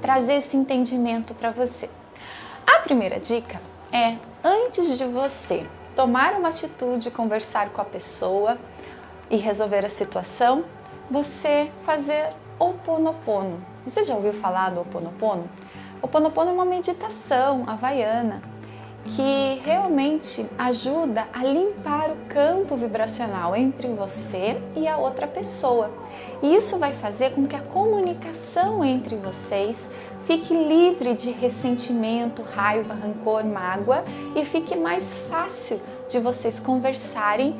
[0.00, 1.88] trazer esse entendimento para você.
[2.66, 3.60] A primeira dica
[3.92, 8.58] é antes de você tomar uma atitude, conversar com a pessoa
[9.28, 10.64] e resolver a situação,
[11.10, 13.64] você fazer Oponopono.
[13.86, 15.48] Você já ouviu falar do Oponopono?
[16.02, 18.42] O Oponopono é uma meditação havaiana
[19.04, 25.90] que realmente ajuda a limpar o campo vibracional entre você e a outra pessoa.
[26.42, 29.88] E isso vai fazer com que a comunicação entre vocês
[30.24, 34.04] fique livre de ressentimento, raiva, rancor, mágoa
[34.36, 37.56] e fique mais fácil de vocês conversarem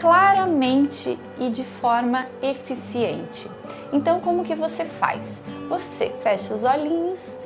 [0.00, 3.50] claramente e de forma eficiente.
[3.92, 5.42] Então, como que você faz?
[5.68, 7.38] Você fecha os olhinhos,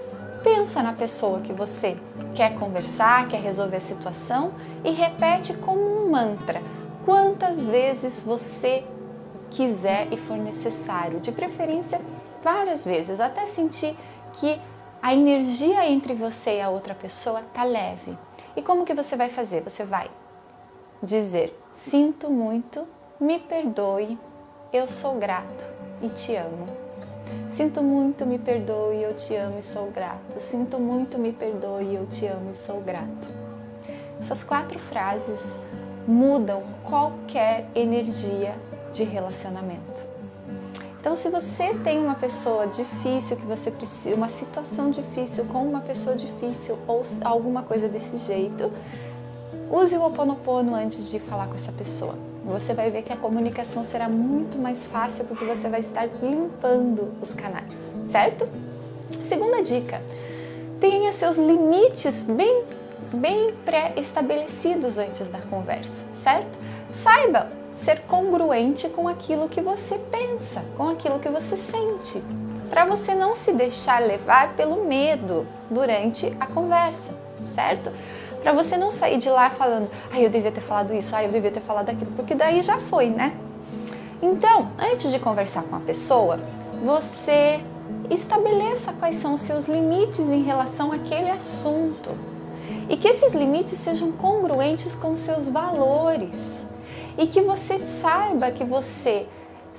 [0.45, 1.97] pensa na pessoa que você
[2.35, 4.53] quer conversar, quer resolver a situação
[4.85, 6.61] e repete como um mantra
[7.05, 8.85] quantas vezes você
[9.51, 12.01] quiser e for necessário, de preferência
[12.43, 13.97] várias vezes, até sentir
[14.35, 14.61] que
[15.03, 18.17] a energia entre você e a outra pessoa tá leve.
[18.55, 19.63] E como que você vai fazer?
[19.63, 20.11] Você vai
[21.03, 22.87] dizer: "Sinto muito,
[23.19, 24.19] me perdoe,
[24.73, 25.65] eu sou grato
[26.03, 26.84] e te amo".
[27.49, 30.41] Sinto muito, me perdoe, eu te amo e sou grato.
[30.41, 33.31] Sinto muito, me perdoe, eu te amo e sou grato.
[34.19, 35.59] Essas quatro frases
[36.07, 38.55] mudam qualquer energia
[38.93, 40.09] de relacionamento.
[41.01, 45.81] Então, se você tem uma pessoa difícil que você precisa, uma situação difícil com uma
[45.81, 48.73] pessoa difícil ou alguma coisa desse jeito,
[49.71, 53.17] use o Ho Oponopono antes de falar com essa pessoa você vai ver que a
[53.17, 57.73] comunicação será muito mais fácil porque você vai estar limpando os canais,
[58.07, 58.47] certo?
[59.25, 60.03] Segunda dica:
[60.79, 62.65] tenha seus limites bem,
[63.13, 66.59] bem pré-estabelecidos antes da conversa, certo?
[66.93, 72.23] Saiba ser congruente com aquilo que você pensa, com aquilo que você sente,
[72.71, 77.13] para você não se deixar levar pelo medo durante a conversa,
[77.55, 77.91] certo?
[78.45, 81.33] para você não sair de lá falando, ai, eu devia ter falado isso, ai, eu
[81.33, 83.35] devia ter falado aquilo, porque daí já foi, né?
[84.21, 86.39] Então, antes de conversar com a pessoa,
[86.85, 87.59] você
[88.11, 92.11] estabeleça quais são os seus limites em relação àquele assunto
[92.87, 96.67] e que esses limites sejam congruentes com os seus valores
[97.17, 99.27] e que você saiba que você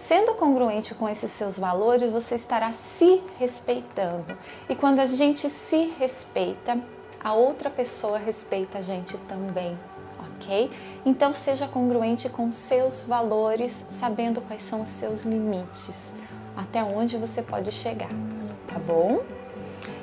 [0.08, 4.38] Sendo congruente com esses seus valores, você estará se respeitando.
[4.70, 6.78] E quando a gente se respeita,
[7.24, 9.78] a outra pessoa respeita a gente também,
[10.20, 10.70] ok?
[11.06, 16.12] Então seja congruente com seus valores, sabendo quais são os seus limites,
[16.56, 18.10] até onde você pode chegar,
[18.68, 19.22] tá bom?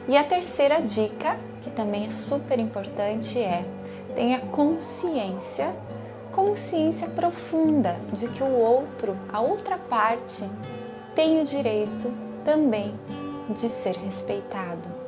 [0.08, 3.64] E a terceira dica, que também é super importante, é
[4.14, 5.74] tenha consciência,
[6.32, 10.44] consciência profunda de que o outro, a outra parte,
[11.14, 12.12] tem o direito
[12.44, 12.94] também
[13.50, 15.01] de ser respeitado.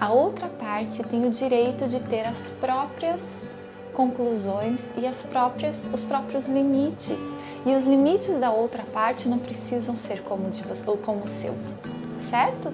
[0.00, 3.22] A outra parte tem o direito de ter as próprias
[3.92, 7.20] conclusões e as próprias, os próprios limites.
[7.66, 11.54] E os limites da outra parte não precisam ser como, de, ou como o seu,
[12.30, 12.72] certo?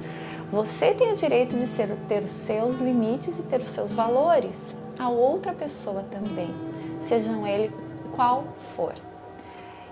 [0.52, 4.76] Você tem o direito de ser, ter os seus limites e ter os seus valores.
[4.96, 6.54] A outra pessoa também,
[7.00, 7.74] sejam ele
[8.14, 8.44] qual
[8.76, 8.94] for.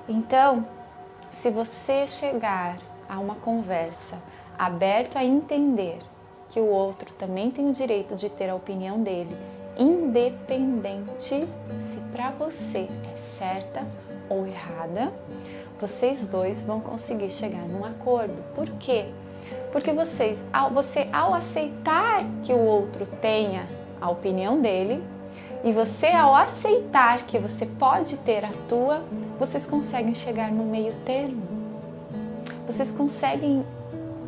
[0.08, 0.64] Então,
[1.32, 2.76] se você chegar
[3.08, 4.22] a uma conversa
[4.56, 5.98] aberto a entender
[6.54, 9.36] que o outro também tem o direito de ter a opinião dele,
[9.76, 11.48] independente
[11.80, 13.84] se para você é certa
[14.28, 15.12] ou errada,
[15.80, 18.40] vocês dois vão conseguir chegar num acordo.
[18.54, 19.06] Por quê?
[19.72, 23.66] Porque vocês, ao, você ao aceitar que o outro tenha
[24.00, 25.02] a opinião dele,
[25.64, 29.02] e você ao aceitar que você pode ter a tua,
[29.40, 31.42] vocês conseguem chegar no meio termo.
[32.64, 33.66] Vocês conseguem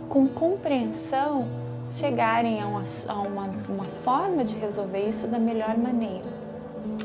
[0.09, 6.47] com compreensão chegarem a uma, a uma, uma forma de resolver isso da melhor maneira.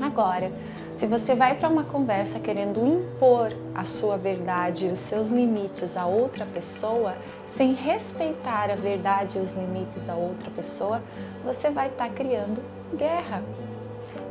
[0.01, 0.51] Agora,
[0.95, 5.97] se você vai para uma conversa querendo impor a sua verdade e os seus limites
[5.97, 7.15] a outra pessoa,
[7.47, 11.01] sem respeitar a verdade e os limites da outra pessoa,
[11.43, 12.63] você vai estar tá criando
[12.95, 13.43] guerra.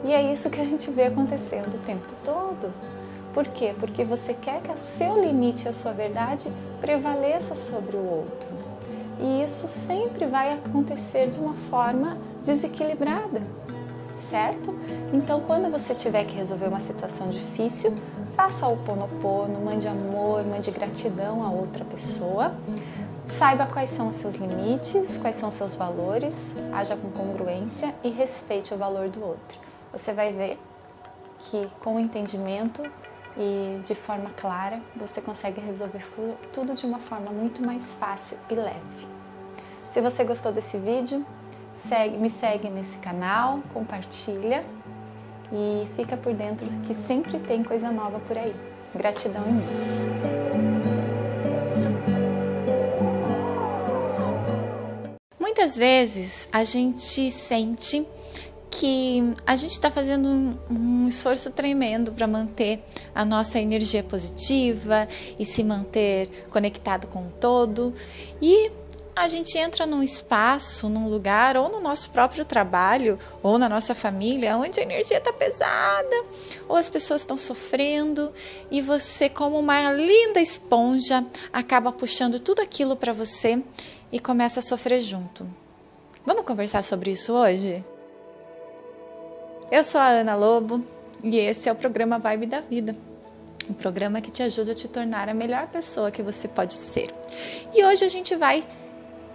[0.04, 2.72] E é isso que a gente vê acontecendo o tempo todo.
[3.34, 3.74] Por quê?
[3.78, 8.59] Porque você quer que o seu limite e a sua verdade prevaleça sobre o outro.
[9.22, 13.42] E isso sempre vai acontecer de uma forma desequilibrada
[14.30, 14.72] certo?
[15.12, 17.92] Então, quando você tiver que resolver uma situação difícil,
[18.36, 22.54] faça o ponopono, mande amor, mande gratidão a outra pessoa.
[23.26, 28.10] Saiba quais são os seus limites, quais são os seus valores, haja com congruência e
[28.10, 29.58] respeite o valor do outro.
[29.92, 30.58] Você vai ver
[31.38, 32.82] que com o entendimento
[33.36, 36.04] e de forma clara, você consegue resolver
[36.52, 39.08] tudo de uma forma muito mais fácil e leve.
[39.90, 41.24] Se você gostou desse vídeo,
[41.88, 44.64] segue, me segue nesse canal, compartilha
[45.52, 48.54] e fica por dentro que sempre tem coisa nova por aí.
[48.94, 50.70] Gratidão imensa.
[55.38, 58.06] Muitas vezes a gente sente
[58.70, 65.08] que a gente está fazendo um, um, esforço tremendo para manter a nossa energia positiva
[65.38, 67.92] e se manter conectado com o todo.
[68.40, 68.70] E
[69.14, 73.94] a gente entra num espaço, num lugar, ou no nosso próprio trabalho, ou na nossa
[73.94, 76.24] família, onde a energia está pesada,
[76.68, 78.32] ou as pessoas estão sofrendo,
[78.70, 83.62] e você, como uma linda esponja, acaba puxando tudo aquilo para você
[84.12, 85.46] e começa a sofrer junto.
[86.24, 87.84] Vamos conversar sobre isso hoje?
[89.70, 90.84] Eu sou a Ana Lobo
[91.22, 92.96] e esse é o programa Vibe da Vida
[93.68, 97.14] um programa que te ajuda a te tornar a melhor pessoa que você pode ser.
[97.72, 98.64] E hoje a gente vai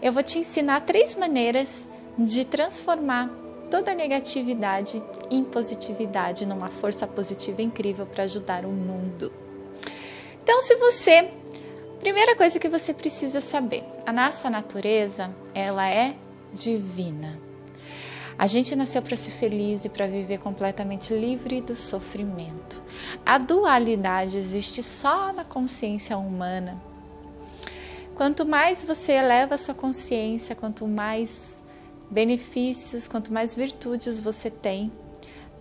[0.01, 3.29] eu vou te ensinar três maneiras de transformar
[3.71, 9.31] toda a negatividade em positividade, numa força positiva incrível para ajudar o mundo.
[10.43, 11.31] Então, se você,
[11.99, 16.15] primeira coisa que você precisa saber, a nossa natureza, ela é
[16.53, 17.44] divina.
[18.37, 22.81] A gente nasceu para ser feliz e para viver completamente livre do sofrimento.
[23.25, 26.81] A dualidade existe só na consciência humana
[28.15, 31.61] Quanto mais você eleva a sua consciência, quanto mais
[32.09, 34.89] benefícios, quanto mais virtudes você tem,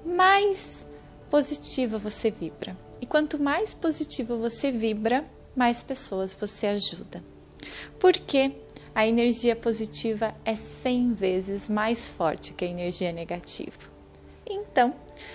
[0.06, 0.86] mais
[1.28, 2.76] positiva você vibra.
[3.00, 5.24] E quanto mais positiva você vibra,
[5.56, 7.24] mais pessoas você ajuda.
[7.98, 8.52] Porque
[8.94, 13.94] a energia positiva é 100 vezes mais forte que a energia negativa.
[14.48, 14.94] Então,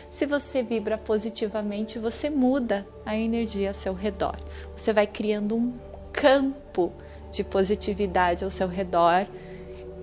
[0.10, 4.39] se você vibra positivamente, você muda a energia ao seu redor.
[4.78, 5.74] Você vai criando um
[6.14, 6.93] campo
[7.32, 9.28] de positividade ao seu redor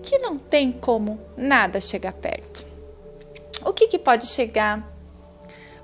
[0.02, 2.66] que não tem como nada chegar perto.
[3.64, 4.86] O que, que pode chegar?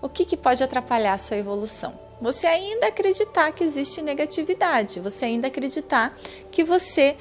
[0.01, 1.99] O que, que pode atrapalhar a sua evolução?
[2.21, 6.17] Você ainda acreditar que existe negatividade, você ainda acreditar
[6.53, 7.17] que você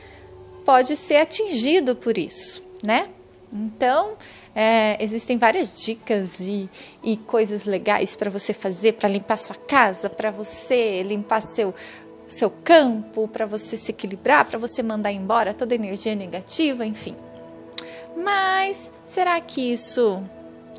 [0.65, 3.09] pode ser atingido por isso, né?
[3.53, 4.13] Então,
[4.55, 6.69] é, existem várias dicas e,
[7.03, 11.73] e coisas legais para você fazer para limpar sua casa, para você limpar seu,
[12.27, 17.15] seu campo, para você se equilibrar, para você mandar embora toda energia negativa, enfim.
[18.15, 20.21] Mas será que isso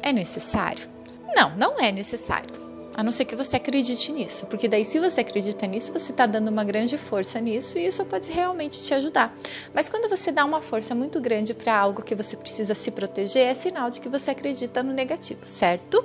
[0.03, 0.89] é necessário?
[1.35, 2.62] Não, não é necessário.
[2.95, 6.27] A não ser que você acredite nisso, porque daí se você acredita nisso, você está
[6.27, 9.35] dando uma grande força nisso e isso pode realmente te ajudar.
[9.73, 13.47] Mas quando você dá uma força muito grande para algo que você precisa se proteger,
[13.47, 16.05] é sinal de que você acredita no negativo, certo?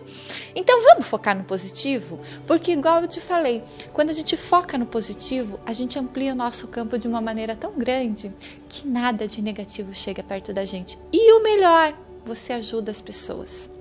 [0.56, 3.62] Então vamos focar no positivo, porque igual eu te falei,
[3.92, 7.56] quando a gente foca no positivo, a gente amplia o nosso campo de uma maneira
[7.56, 8.32] tão grande
[8.70, 10.98] que nada de negativo chega perto da gente.
[11.12, 11.94] E o melhor,
[12.26, 13.77] você ajuda as pessoas.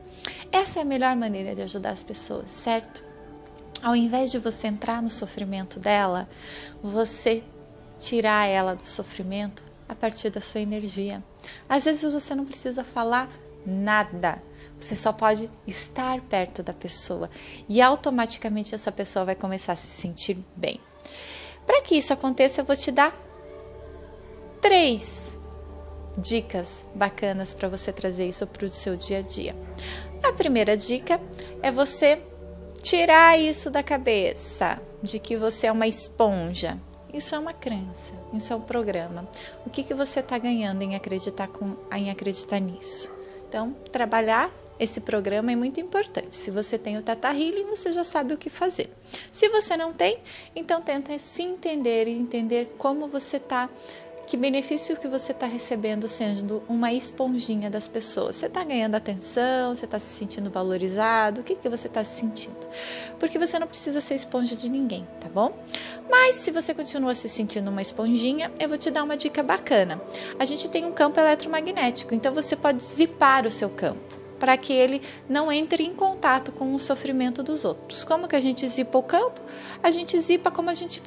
[0.50, 3.04] Essa é a melhor maneira de ajudar as pessoas, certo?
[3.82, 6.28] Ao invés de você entrar no sofrimento dela,
[6.82, 7.42] você
[7.98, 11.22] tirar ela do sofrimento a partir da sua energia.
[11.68, 13.30] Às vezes você não precisa falar
[13.64, 14.42] nada.
[14.78, 17.30] Você só pode estar perto da pessoa
[17.68, 20.80] e automaticamente essa pessoa vai começar a se sentir bem.
[21.66, 23.14] Para que isso aconteça, eu vou te dar
[24.60, 25.38] três
[26.18, 29.54] dicas bacanas para você trazer isso para o seu dia a dia.
[30.22, 31.20] A primeira dica
[31.62, 32.20] é você
[32.82, 36.78] tirar isso da cabeça de que você é uma esponja.
[37.12, 39.26] Isso é uma crença, isso é um programa.
[39.64, 43.10] O que, que você está ganhando em acreditar, com, em acreditar nisso?
[43.48, 46.34] Então, trabalhar esse programa é muito importante.
[46.34, 48.90] Se você tem o Tata Healing, você já sabe o que fazer.
[49.32, 50.18] Se você não tem,
[50.54, 53.70] então tenta se entender e entender como você está
[54.26, 58.34] que benefício que você está recebendo sendo uma esponjinha das pessoas?
[58.34, 59.74] Você está ganhando atenção?
[59.74, 61.40] Você está se sentindo valorizado?
[61.40, 62.66] O que, que você está sentindo?
[63.20, 65.56] Porque você não precisa ser esponja de ninguém, tá bom?
[66.10, 70.02] Mas se você continua se sentindo uma esponjinha, eu vou te dar uma dica bacana.
[70.38, 74.72] A gente tem um campo eletromagnético, então você pode zipar o seu campo para que
[74.72, 78.04] ele não entre em contato com o sofrimento dos outros.
[78.04, 79.40] Como que a gente zipa o campo?
[79.82, 81.00] A gente zipa como a gente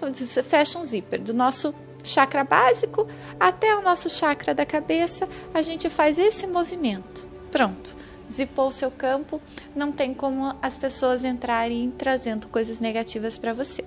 [0.44, 1.74] fecha um zíper do nosso
[2.04, 3.08] chakra básico
[3.40, 7.28] até o nosso chakra da cabeça, a gente faz esse movimento.
[7.52, 7.96] Pronto,
[8.32, 9.42] zipou o seu campo,
[9.76, 13.84] não tem como as pessoas entrarem trazendo coisas negativas para você.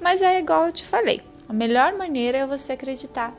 [0.00, 3.34] Mas é igual eu te falei, a melhor maneira é você acreditar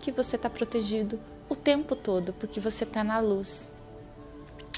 [0.00, 1.18] que você está protegido
[1.48, 3.70] o tempo todo, porque você está na luz.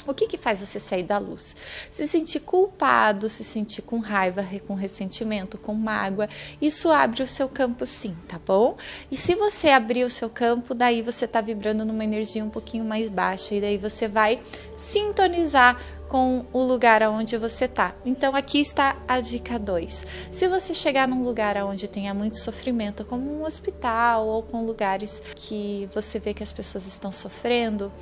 [0.07, 1.55] O que, que faz você sair da luz?
[1.90, 6.28] Se sentir culpado, se sentir com raiva, com ressentimento, com mágoa,
[6.61, 8.76] isso abre o seu campo sim, tá bom?
[9.11, 12.84] E se você abrir o seu campo, daí você está vibrando numa energia um pouquinho
[12.84, 14.40] mais baixa e daí você vai
[14.76, 15.78] sintonizar
[16.09, 17.94] com o lugar aonde você está.
[18.05, 20.07] Então aqui está a dica 2.
[20.32, 25.22] Se você chegar num lugar onde tenha muito sofrimento, como um hospital ou com lugares
[25.36, 27.92] que você vê que as pessoas estão sofrendo,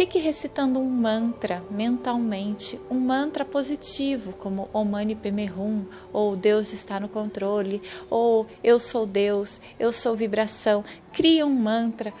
[0.00, 6.72] Fique recitando um mantra mentalmente, um mantra positivo, como Om Mani Padme Hum, ou Deus
[6.72, 10.82] está no controle, ou Eu sou Deus, eu sou vibração.
[11.12, 12.14] Crie um mantra,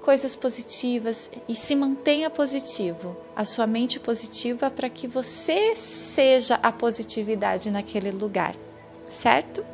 [0.00, 3.16] coisas positivas e se mantenha positivo.
[3.34, 8.54] A sua mente positiva para que você seja a positividade naquele lugar,
[9.10, 9.66] certo?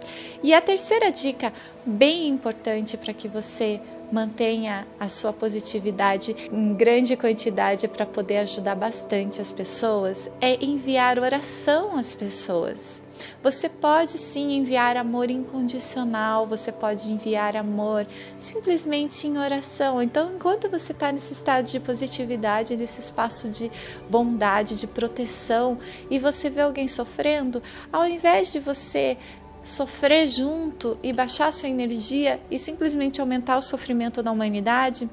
[0.42, 1.52] E a terceira dica,
[1.84, 3.78] bem importante para que você
[4.12, 11.18] mantenha a sua positividade em grande quantidade para poder ajudar bastante as pessoas, é enviar
[11.18, 13.02] oração às pessoas.
[13.42, 18.06] Você pode sim enviar amor incondicional, você pode enviar amor
[18.38, 20.02] simplesmente em oração.
[20.02, 23.70] Então, enquanto você está nesse estado de positividade, nesse espaço de
[24.10, 25.78] bondade, de proteção,
[26.10, 29.16] e você vê alguém sofrendo, ao invés de você
[29.62, 35.08] sofrer junto e baixar sua energia e simplesmente aumentar o sofrimento da humanidade,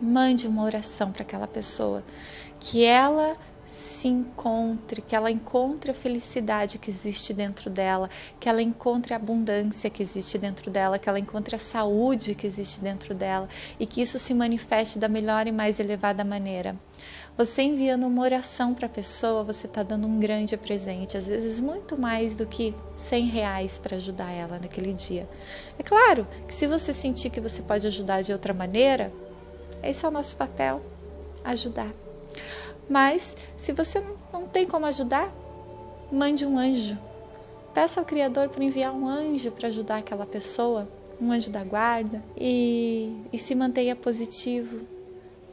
[0.00, 2.04] mande uma oração para aquela pessoa,
[2.60, 3.36] que ela
[3.66, 9.16] se encontre, que ela encontre a felicidade que existe dentro dela, que ela encontre a
[9.16, 13.48] abundância que existe dentro dela, que ela encontre a saúde que existe dentro dela
[13.80, 16.76] e que isso se manifeste da melhor e mais elevada maneira.
[17.36, 21.58] Você enviando uma oração para a pessoa, você está dando um grande presente, às vezes
[21.58, 25.28] muito mais do que 100 reais para ajudar ela naquele dia.
[25.76, 29.12] É claro que se você sentir que você pode ajudar de outra maneira,
[29.82, 30.80] esse é o nosso papel,
[31.42, 31.92] ajudar.
[32.88, 34.00] Mas se você
[34.32, 35.34] não tem como ajudar,
[36.12, 36.96] mande um anjo.
[37.74, 40.88] Peça ao Criador para enviar um anjo para ajudar aquela pessoa,
[41.20, 44.93] um anjo da guarda, e, e se mantenha positivo,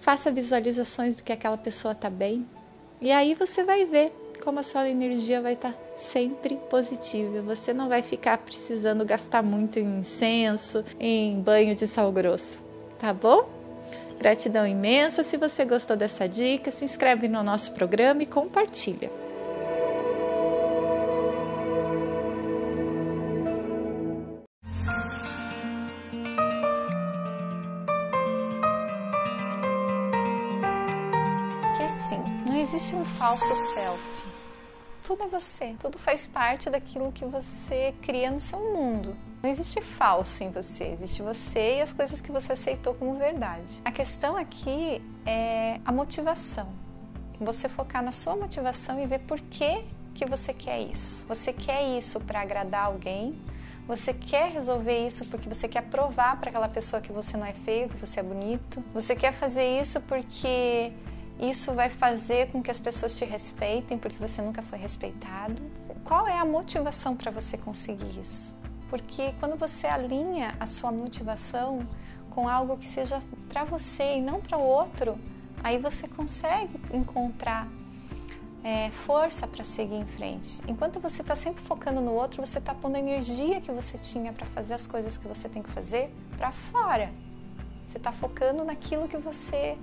[0.01, 2.45] Faça visualizações de que aquela pessoa está bem.
[2.99, 4.11] E aí você vai ver
[4.43, 7.41] como a sua energia vai estar tá sempre positiva.
[7.43, 12.63] Você não vai ficar precisando gastar muito em incenso, em banho de sal grosso,
[12.99, 13.47] tá bom?
[14.19, 15.23] Gratidão imensa.
[15.23, 19.11] Se você gostou dessa dica, se inscreve no nosso programa e compartilha.
[32.81, 34.27] Existe um falso self.
[35.03, 39.15] tudo é você, tudo faz parte daquilo que você cria no seu mundo.
[39.43, 43.79] Não existe falso em você, existe você e as coisas que você aceitou como verdade.
[43.85, 46.69] A questão aqui é a motivação.
[47.39, 51.27] Você focar na sua motivação e ver por que que você quer isso.
[51.27, 53.39] Você quer isso para agradar alguém?
[53.87, 57.53] Você quer resolver isso porque você quer provar para aquela pessoa que você não é
[57.53, 58.83] feio, que você é bonito?
[58.91, 60.91] Você quer fazer isso porque
[61.41, 65.61] isso vai fazer com que as pessoas te respeitem porque você nunca foi respeitado?
[66.03, 68.55] Qual é a motivação para você conseguir isso?
[68.87, 71.87] Porque quando você alinha a sua motivação
[72.29, 73.19] com algo que seja
[73.49, 75.17] para você e não para o outro,
[75.63, 77.67] aí você consegue encontrar
[78.63, 80.61] é, força para seguir em frente.
[80.67, 84.31] Enquanto você está sempre focando no outro, você está pondo a energia que você tinha
[84.31, 87.11] para fazer as coisas que você tem que fazer para fora.
[87.87, 89.77] Você está focando naquilo que você,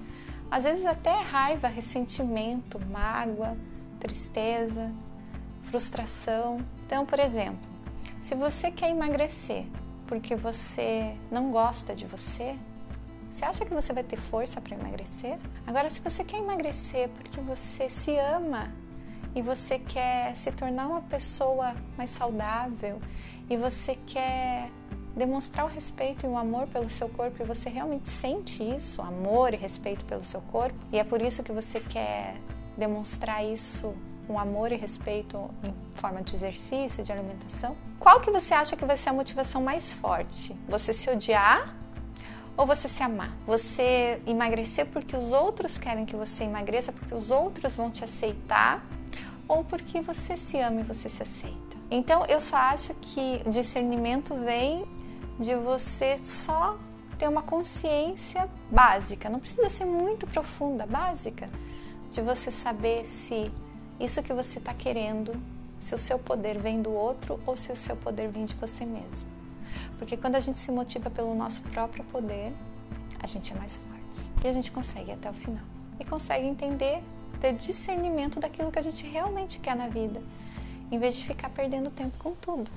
[0.50, 3.56] às vezes até raiva, ressentimento, mágoa,
[4.00, 4.92] tristeza,
[5.62, 6.64] frustração.
[6.86, 7.68] Então, por exemplo,
[8.20, 9.66] se você quer emagrecer
[10.06, 12.56] porque você não gosta de você,
[13.30, 15.38] você acha que você vai ter força para emagrecer?
[15.66, 18.72] Agora, se você quer emagrecer porque você se ama
[19.34, 23.00] e você quer se tornar uma pessoa mais saudável
[23.50, 24.70] e você quer
[25.18, 29.52] demonstrar o respeito e o amor pelo seu corpo e você realmente sente isso, amor
[29.52, 32.34] e respeito pelo seu corpo, e é por isso que você quer
[32.76, 33.92] demonstrar isso
[34.26, 38.84] com amor e respeito em forma de exercício, de alimentação, qual que você acha que
[38.84, 40.54] vai ser a motivação mais forte?
[40.68, 41.74] Você se odiar
[42.56, 43.36] ou você se amar?
[43.46, 48.86] Você emagrecer porque os outros querem que você emagreça, porque os outros vão te aceitar,
[49.48, 51.76] ou porque você se ama e você se aceita?
[51.90, 54.84] Então, eu só acho que discernimento vem
[55.38, 56.78] de você só
[57.16, 61.48] ter uma consciência básica, não precisa ser muito profunda, básica,
[62.10, 63.50] de você saber se
[63.98, 65.34] isso que você está querendo,
[65.78, 68.84] se o seu poder vem do outro ou se o seu poder vem de você
[68.84, 69.28] mesmo.
[69.98, 72.52] Porque quando a gente se motiva pelo nosso próprio poder,
[73.20, 75.64] a gente é mais forte e a gente consegue ir até o final.
[75.98, 77.02] E consegue entender,
[77.40, 80.22] ter discernimento daquilo que a gente realmente quer na vida,
[80.90, 82.70] em vez de ficar perdendo tempo com tudo.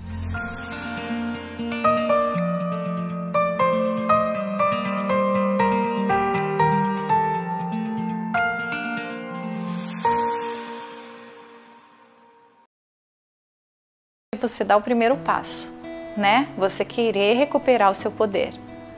[14.51, 15.71] Você dá o primeiro passo,
[16.15, 16.47] né?
[16.57, 18.53] Você querer recuperar o seu poder,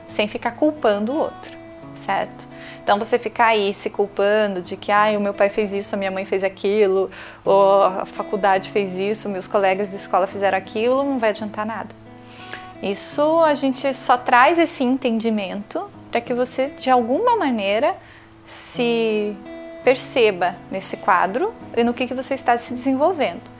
[0.08, 1.56] sem ficar culpando o outro,
[1.94, 2.46] certo?
[2.82, 5.98] Então você ficar aí se culpando de que ah, o meu pai fez isso, a
[5.98, 7.10] minha mãe fez aquilo,
[7.42, 11.88] ou a faculdade fez isso, meus colegas de escola fizeram aquilo, não vai adiantar nada.
[12.82, 17.96] Isso a gente só traz esse entendimento para que você de alguma maneira
[18.46, 19.34] se
[19.82, 23.53] perceba nesse quadro e no que, que você está se desenvolvendo.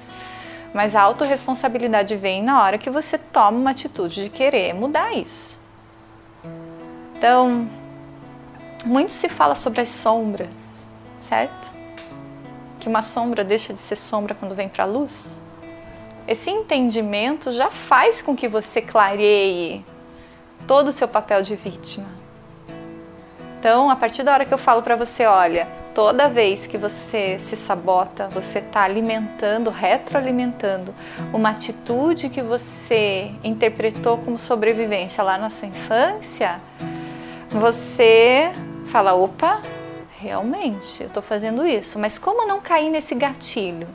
[0.74, 5.56] Mas a autorresponsabilidade vem na hora que você toma uma atitude de querer mudar isso.
[7.16, 7.70] Então,
[8.84, 10.84] muito se fala sobre as sombras,
[11.20, 11.72] certo?
[12.80, 15.40] Que uma sombra deixa de ser sombra quando vem para a luz.
[16.26, 19.84] Esse entendimento já faz com que você clareie
[20.66, 22.08] todo o seu papel de vítima.
[23.60, 27.38] Então, a partir da hora que eu falo para você, olha, toda vez que você
[27.38, 30.92] se sabota, você está alimentando, retroalimentando
[31.32, 36.60] uma atitude que você interpretou como sobrevivência lá na sua infância,
[37.48, 38.50] você
[38.86, 39.62] fala: opa,
[40.18, 43.86] realmente, eu estou fazendo isso, mas como não cair nesse gatilho?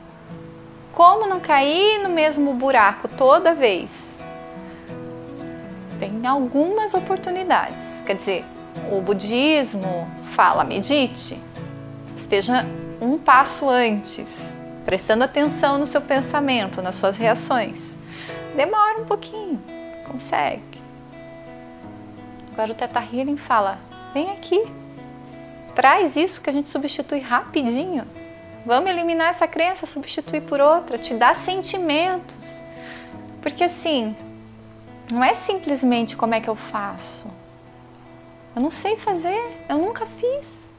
[0.92, 4.16] Como não cair no mesmo buraco toda vez?
[6.00, 8.02] Tem algumas oportunidades.
[8.06, 8.44] Quer dizer,
[8.90, 11.38] o budismo fala medite,
[12.20, 12.64] esteja
[13.00, 14.54] um passo antes,
[14.84, 17.96] prestando atenção no seu pensamento, nas suas reações.
[18.54, 19.60] Demora um pouquinho,
[20.06, 20.62] consegue.
[22.52, 23.78] Agora o Teta Healing fala:
[24.12, 24.62] vem aqui,
[25.74, 28.06] traz isso que a gente substitui rapidinho.
[28.66, 32.60] Vamos eliminar essa crença, substituir por outra, te dá sentimentos.
[33.40, 34.14] Porque assim,
[35.10, 37.26] não é simplesmente como é que eu faço.
[38.54, 40.69] Eu não sei fazer, eu nunca fiz.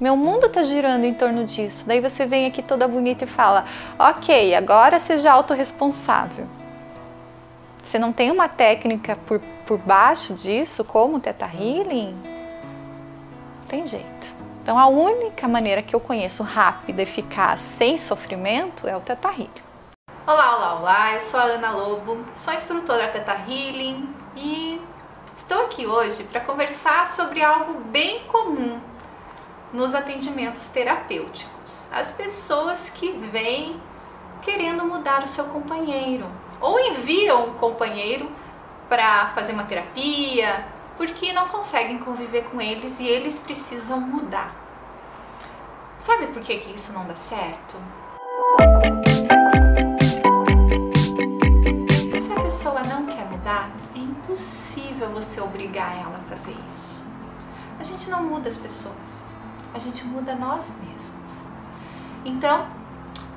[0.00, 1.84] Meu mundo está girando em torno disso.
[1.84, 3.64] Daí você vem aqui toda bonita e fala:
[3.98, 6.46] Ok, agora seja autorresponsável.
[7.82, 12.14] Você não tem uma técnica por, por baixo disso, como o Teta Healing?
[13.60, 14.28] Não tem jeito.
[14.62, 19.50] Então, a única maneira que eu conheço rápida, eficaz, sem sofrimento é o Teta Healing.
[20.24, 21.14] Olá, olá, olá!
[21.14, 24.80] Eu sou a Ana Lobo, sou instrutora Teta Healing e
[25.36, 28.78] estou aqui hoje para conversar sobre algo bem comum
[29.72, 31.86] nos atendimentos terapêuticos.
[31.90, 33.80] As pessoas que vêm
[34.42, 36.26] querendo mudar o seu companheiro
[36.60, 38.30] ou enviam um companheiro
[38.88, 40.66] para fazer uma terapia
[40.96, 44.54] porque não conseguem conviver com eles e eles precisam mudar.
[45.98, 47.76] Sabe por que, que isso não dá certo?
[52.20, 57.06] Se a pessoa não quer mudar, é impossível você obrigar ela a fazer isso.
[57.78, 59.32] A gente não muda as pessoas,
[59.74, 61.50] a gente muda nós mesmos.
[62.24, 62.66] Então,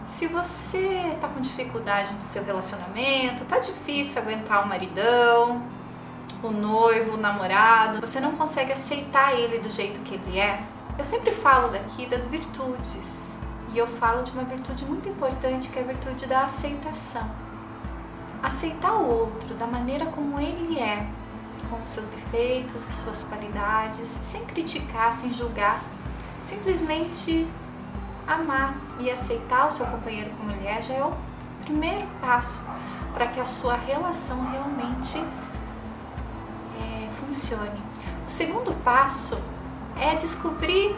[0.08, 5.64] se você tá com dificuldade no seu relacionamento, tá difícil aguentar o maridão,
[6.44, 10.64] o noivo, o namorado, você não consegue aceitar ele do jeito que ele é,
[10.98, 13.40] eu sempre falo daqui das virtudes.
[13.74, 17.30] E eu falo de uma virtude muito importante que é a virtude da aceitação.
[18.44, 21.08] Aceitar o outro da maneira como ele é,
[21.70, 25.82] com os seus defeitos, as suas qualidades, sem criticar, sem julgar,
[26.42, 27.48] simplesmente
[28.28, 31.14] amar e aceitar o seu companheiro como ele é já é o
[31.64, 32.64] primeiro passo
[33.14, 35.18] para que a sua relação realmente
[36.80, 37.82] é, funcione.
[38.28, 39.42] O segundo passo
[40.00, 40.96] é descobrir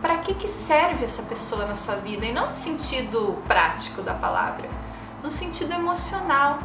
[0.00, 4.14] para que, que serve essa pessoa na sua vida e não no sentido prático da
[4.14, 4.68] palavra,
[5.22, 6.58] no sentido emocional.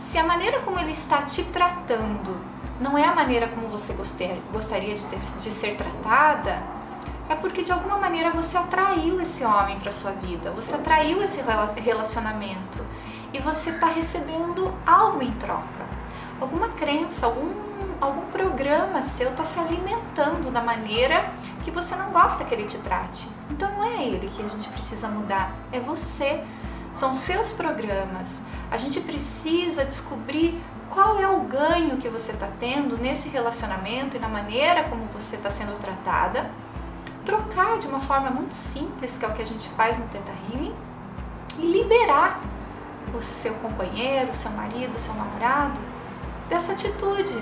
[0.00, 2.36] Se a maneira como ele está te tratando
[2.80, 3.92] não é a maneira como você
[4.52, 6.62] gostaria de, ter, de ser tratada,
[7.30, 11.40] é porque de alguma maneira você atraiu esse homem para sua vida, você atraiu esse
[11.76, 12.84] relacionamento
[13.32, 15.86] e você está recebendo algo em troca,
[16.40, 17.52] alguma crença, algum,
[18.00, 22.78] algum programa seu está se alimentando da maneira que você não gosta que ele te
[22.78, 23.28] trate.
[23.48, 26.42] Então não é ele que a gente precisa mudar, é você.
[26.92, 28.42] São seus programas.
[28.68, 30.60] A gente precisa descobrir
[30.90, 35.36] qual é o ganho que você está tendo nesse relacionamento e na maneira como você
[35.36, 36.50] está sendo tratada
[37.30, 40.32] trocar de uma forma muito simples, que é o que a gente faz no Teta
[40.48, 40.74] Healing,
[41.58, 42.40] e liberar
[43.16, 45.78] o seu companheiro, o seu marido, o seu namorado
[46.48, 47.40] dessa atitude.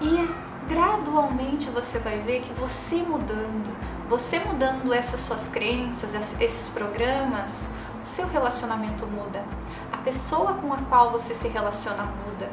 [0.00, 0.28] E
[0.68, 3.70] gradualmente você vai ver que você mudando,
[4.08, 7.68] você mudando essas suas crenças, esses programas,
[8.02, 9.44] o seu relacionamento muda.
[9.92, 12.50] A pessoa com a qual você se relaciona muda.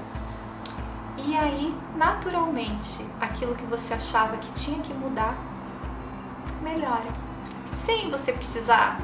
[1.17, 5.35] E aí, naturalmente, aquilo que você achava que tinha que mudar
[6.61, 7.07] melhora.
[7.85, 9.01] Sem você precisar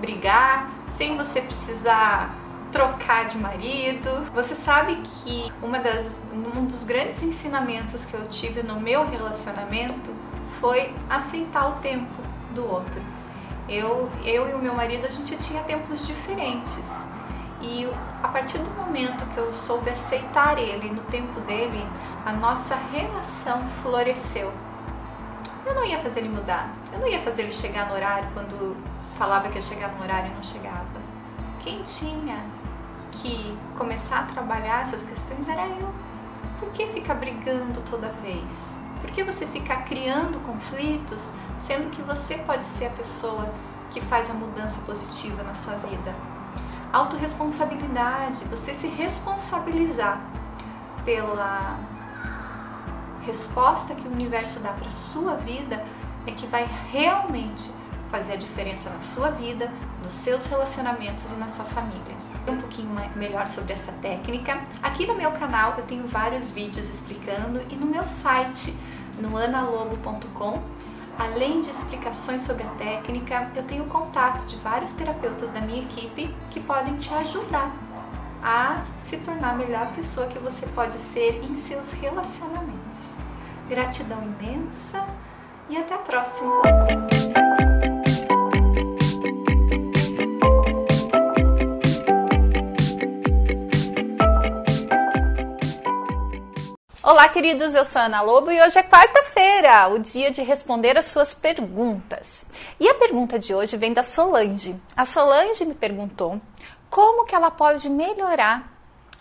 [0.00, 2.34] brigar, sem você precisar
[2.72, 4.30] trocar de marido.
[4.34, 10.14] Você sabe que uma das, um dos grandes ensinamentos que eu tive no meu relacionamento
[10.60, 12.22] foi aceitar o tempo
[12.54, 13.00] do outro.
[13.68, 16.90] Eu, eu e o meu marido, a gente tinha tempos diferentes.
[17.60, 17.88] E
[18.22, 21.84] a partir do momento que eu soube aceitar ele no tempo dele,
[22.24, 24.52] a nossa relação floresceu.
[25.68, 26.74] Eu não ia fazer ele mudar.
[26.90, 28.74] Eu não ia fazer ele chegar no horário quando
[29.18, 30.86] falava que ia chegar no horário e não chegava.
[31.60, 32.42] Quem tinha
[33.12, 35.92] que começar a trabalhar essas questões era eu.
[36.58, 38.78] Por que ficar brigando toda vez?
[39.02, 43.52] Por que você ficar criando conflitos, sendo que você pode ser a pessoa
[43.90, 46.14] que faz a mudança positiva na sua vida?
[46.92, 50.18] Autoresponsabilidade, você se responsabilizar
[51.04, 51.78] pela
[53.28, 55.84] resposta que o universo dá para sua vida
[56.26, 57.70] é que vai realmente
[58.10, 59.70] fazer a diferença na sua vida,
[60.02, 62.16] nos seus relacionamentos e na sua família.
[62.48, 64.58] Um pouquinho melhor sobre essa técnica.
[64.82, 68.74] Aqui no meu canal eu tenho vários vídeos explicando e no meu site,
[69.20, 70.62] no analobo.com,
[71.18, 76.34] além de explicações sobre a técnica, eu tenho contato de vários terapeutas da minha equipe
[76.50, 77.70] que podem te ajudar
[78.42, 83.14] a se tornar a melhor pessoa que você pode ser em seus relacionamentos.
[83.68, 85.04] Gratidão imensa
[85.68, 86.62] e até a próxima!
[97.02, 101.06] Olá, queridos, eu sou Ana Lobo e hoje é quarta-feira, o dia de responder as
[101.06, 102.44] suas perguntas.
[102.78, 104.76] E a pergunta de hoje vem da Solange.
[104.94, 106.40] A Solange me perguntou
[106.90, 108.72] como que ela pode melhorar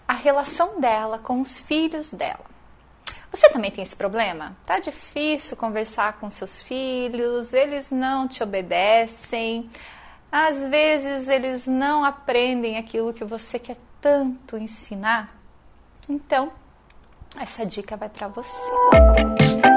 [0.08, 2.46] a relação dela com os filhos dela.
[3.32, 4.56] Você também tem esse problema?
[4.66, 9.70] Tá difícil conversar com seus filhos, eles não te obedecem.
[10.32, 15.36] Às vezes eles não aprendem aquilo que você quer tanto ensinar.
[16.08, 16.52] Então,
[17.36, 19.77] essa dica vai para você.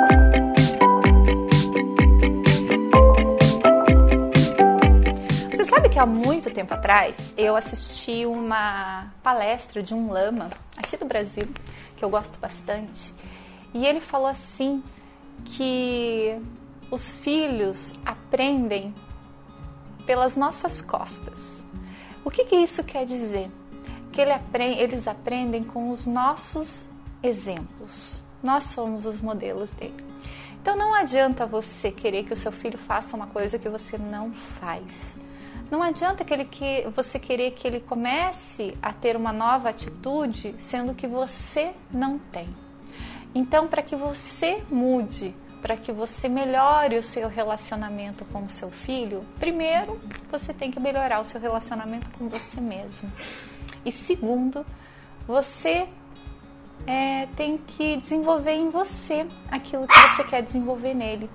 [5.90, 11.48] Que há muito tempo atrás eu assisti uma palestra de um lama aqui do Brasil,
[11.96, 13.12] que eu gosto bastante,
[13.74, 14.84] e ele falou assim
[15.44, 16.40] que
[16.92, 18.94] os filhos aprendem
[20.06, 21.40] pelas nossas costas.
[22.24, 23.50] O que, que isso quer dizer?
[24.12, 24.32] Que ele
[24.78, 26.86] eles aprendem com os nossos
[27.20, 28.22] exemplos.
[28.40, 30.04] Nós somos os modelos dele.
[30.62, 34.32] Então não adianta você querer que o seu filho faça uma coisa que você não
[34.60, 35.18] faz.
[35.70, 40.54] Não adianta que, ele, que você querer que ele comece a ter uma nova atitude,
[40.58, 42.48] sendo que você não tem.
[43.34, 48.70] Então, para que você mude, para que você melhore o seu relacionamento com o seu
[48.70, 50.00] filho, primeiro
[50.30, 53.12] você tem que melhorar o seu relacionamento com você mesmo.
[53.84, 54.66] E segundo,
[55.26, 55.86] você
[56.86, 61.30] é, tem que desenvolver em você aquilo que você quer desenvolver nele.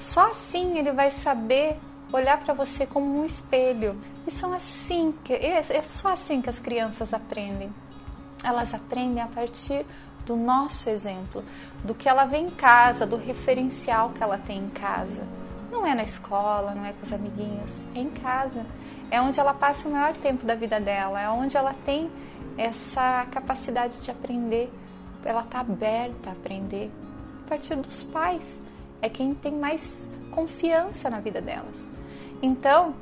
[0.00, 1.78] Só assim ele vai saber
[2.12, 4.00] olhar para você como um espelho.
[4.26, 7.72] E são assim que é, é só assim que as crianças aprendem.
[8.42, 9.84] Elas aprendem a partir
[10.24, 11.44] do nosso exemplo,
[11.84, 15.26] do que ela vê em casa, do referencial que ela tem em casa.
[15.70, 18.64] Não é na escola, não é com os amiguinhos, é em casa.
[19.10, 22.10] É onde ela passa o maior tempo da vida dela, é onde ela tem
[22.56, 24.72] essa capacidade de aprender.
[25.24, 26.90] Ela está aberta a aprender
[27.44, 28.60] a partir dos pais.
[29.02, 31.90] É quem tem mais confiança na vida delas.
[32.42, 32.94] Então,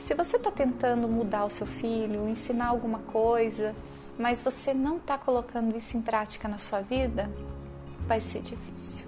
[0.00, 3.74] se você está tentando mudar o seu filho, ensinar alguma coisa,
[4.18, 7.30] mas você não está colocando isso em prática na sua vida,
[8.06, 9.06] vai ser difícil.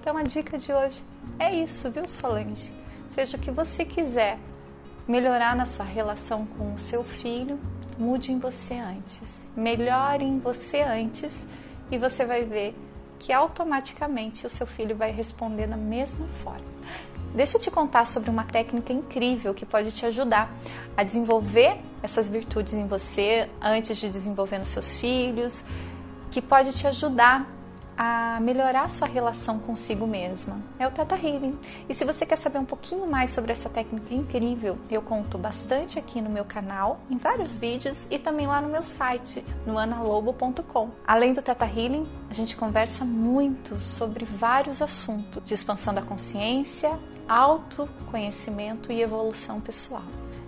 [0.00, 1.02] Então a dica de hoje
[1.38, 2.72] é isso, viu, Solange?
[3.10, 4.38] Seja o que você quiser
[5.06, 7.58] melhorar na sua relação com o seu filho,
[7.98, 9.48] mude em você antes.
[9.56, 11.46] Melhore em você antes
[11.90, 12.74] e você vai ver
[13.18, 16.75] que automaticamente o seu filho vai responder da mesma forma.
[17.36, 20.50] Deixa eu te contar sobre uma técnica incrível que pode te ajudar
[20.96, 25.62] a desenvolver essas virtudes em você antes de desenvolver nos seus filhos,
[26.30, 27.46] que pode te ajudar
[27.96, 30.60] a melhorar sua relação consigo mesma.
[30.78, 31.58] É o Teta Healing.
[31.88, 35.98] E se você quer saber um pouquinho mais sobre essa técnica incrível, eu conto bastante
[35.98, 40.90] aqui no meu canal, em vários vídeos e também lá no meu site, no analobo.com.
[41.06, 46.98] Além do Teta Healing, a gente conversa muito sobre vários assuntos de expansão da consciência,
[47.28, 50.02] autoconhecimento e evolução pessoal.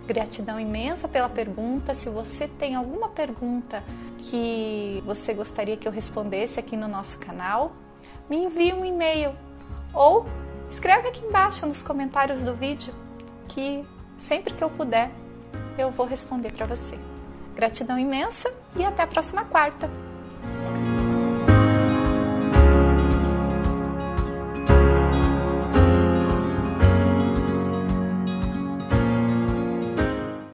[0.09, 1.93] Gratidão imensa pela pergunta.
[1.93, 3.83] Se você tem alguma pergunta
[4.17, 7.73] que você gostaria que eu respondesse aqui no nosso canal,
[8.27, 9.35] me envie um e-mail
[9.93, 10.25] ou
[10.67, 12.91] escreve aqui embaixo nos comentários do vídeo
[13.47, 13.85] que
[14.17, 15.11] sempre que eu puder
[15.77, 16.97] eu vou responder para você.
[17.55, 19.87] Gratidão imensa e até a próxima quarta.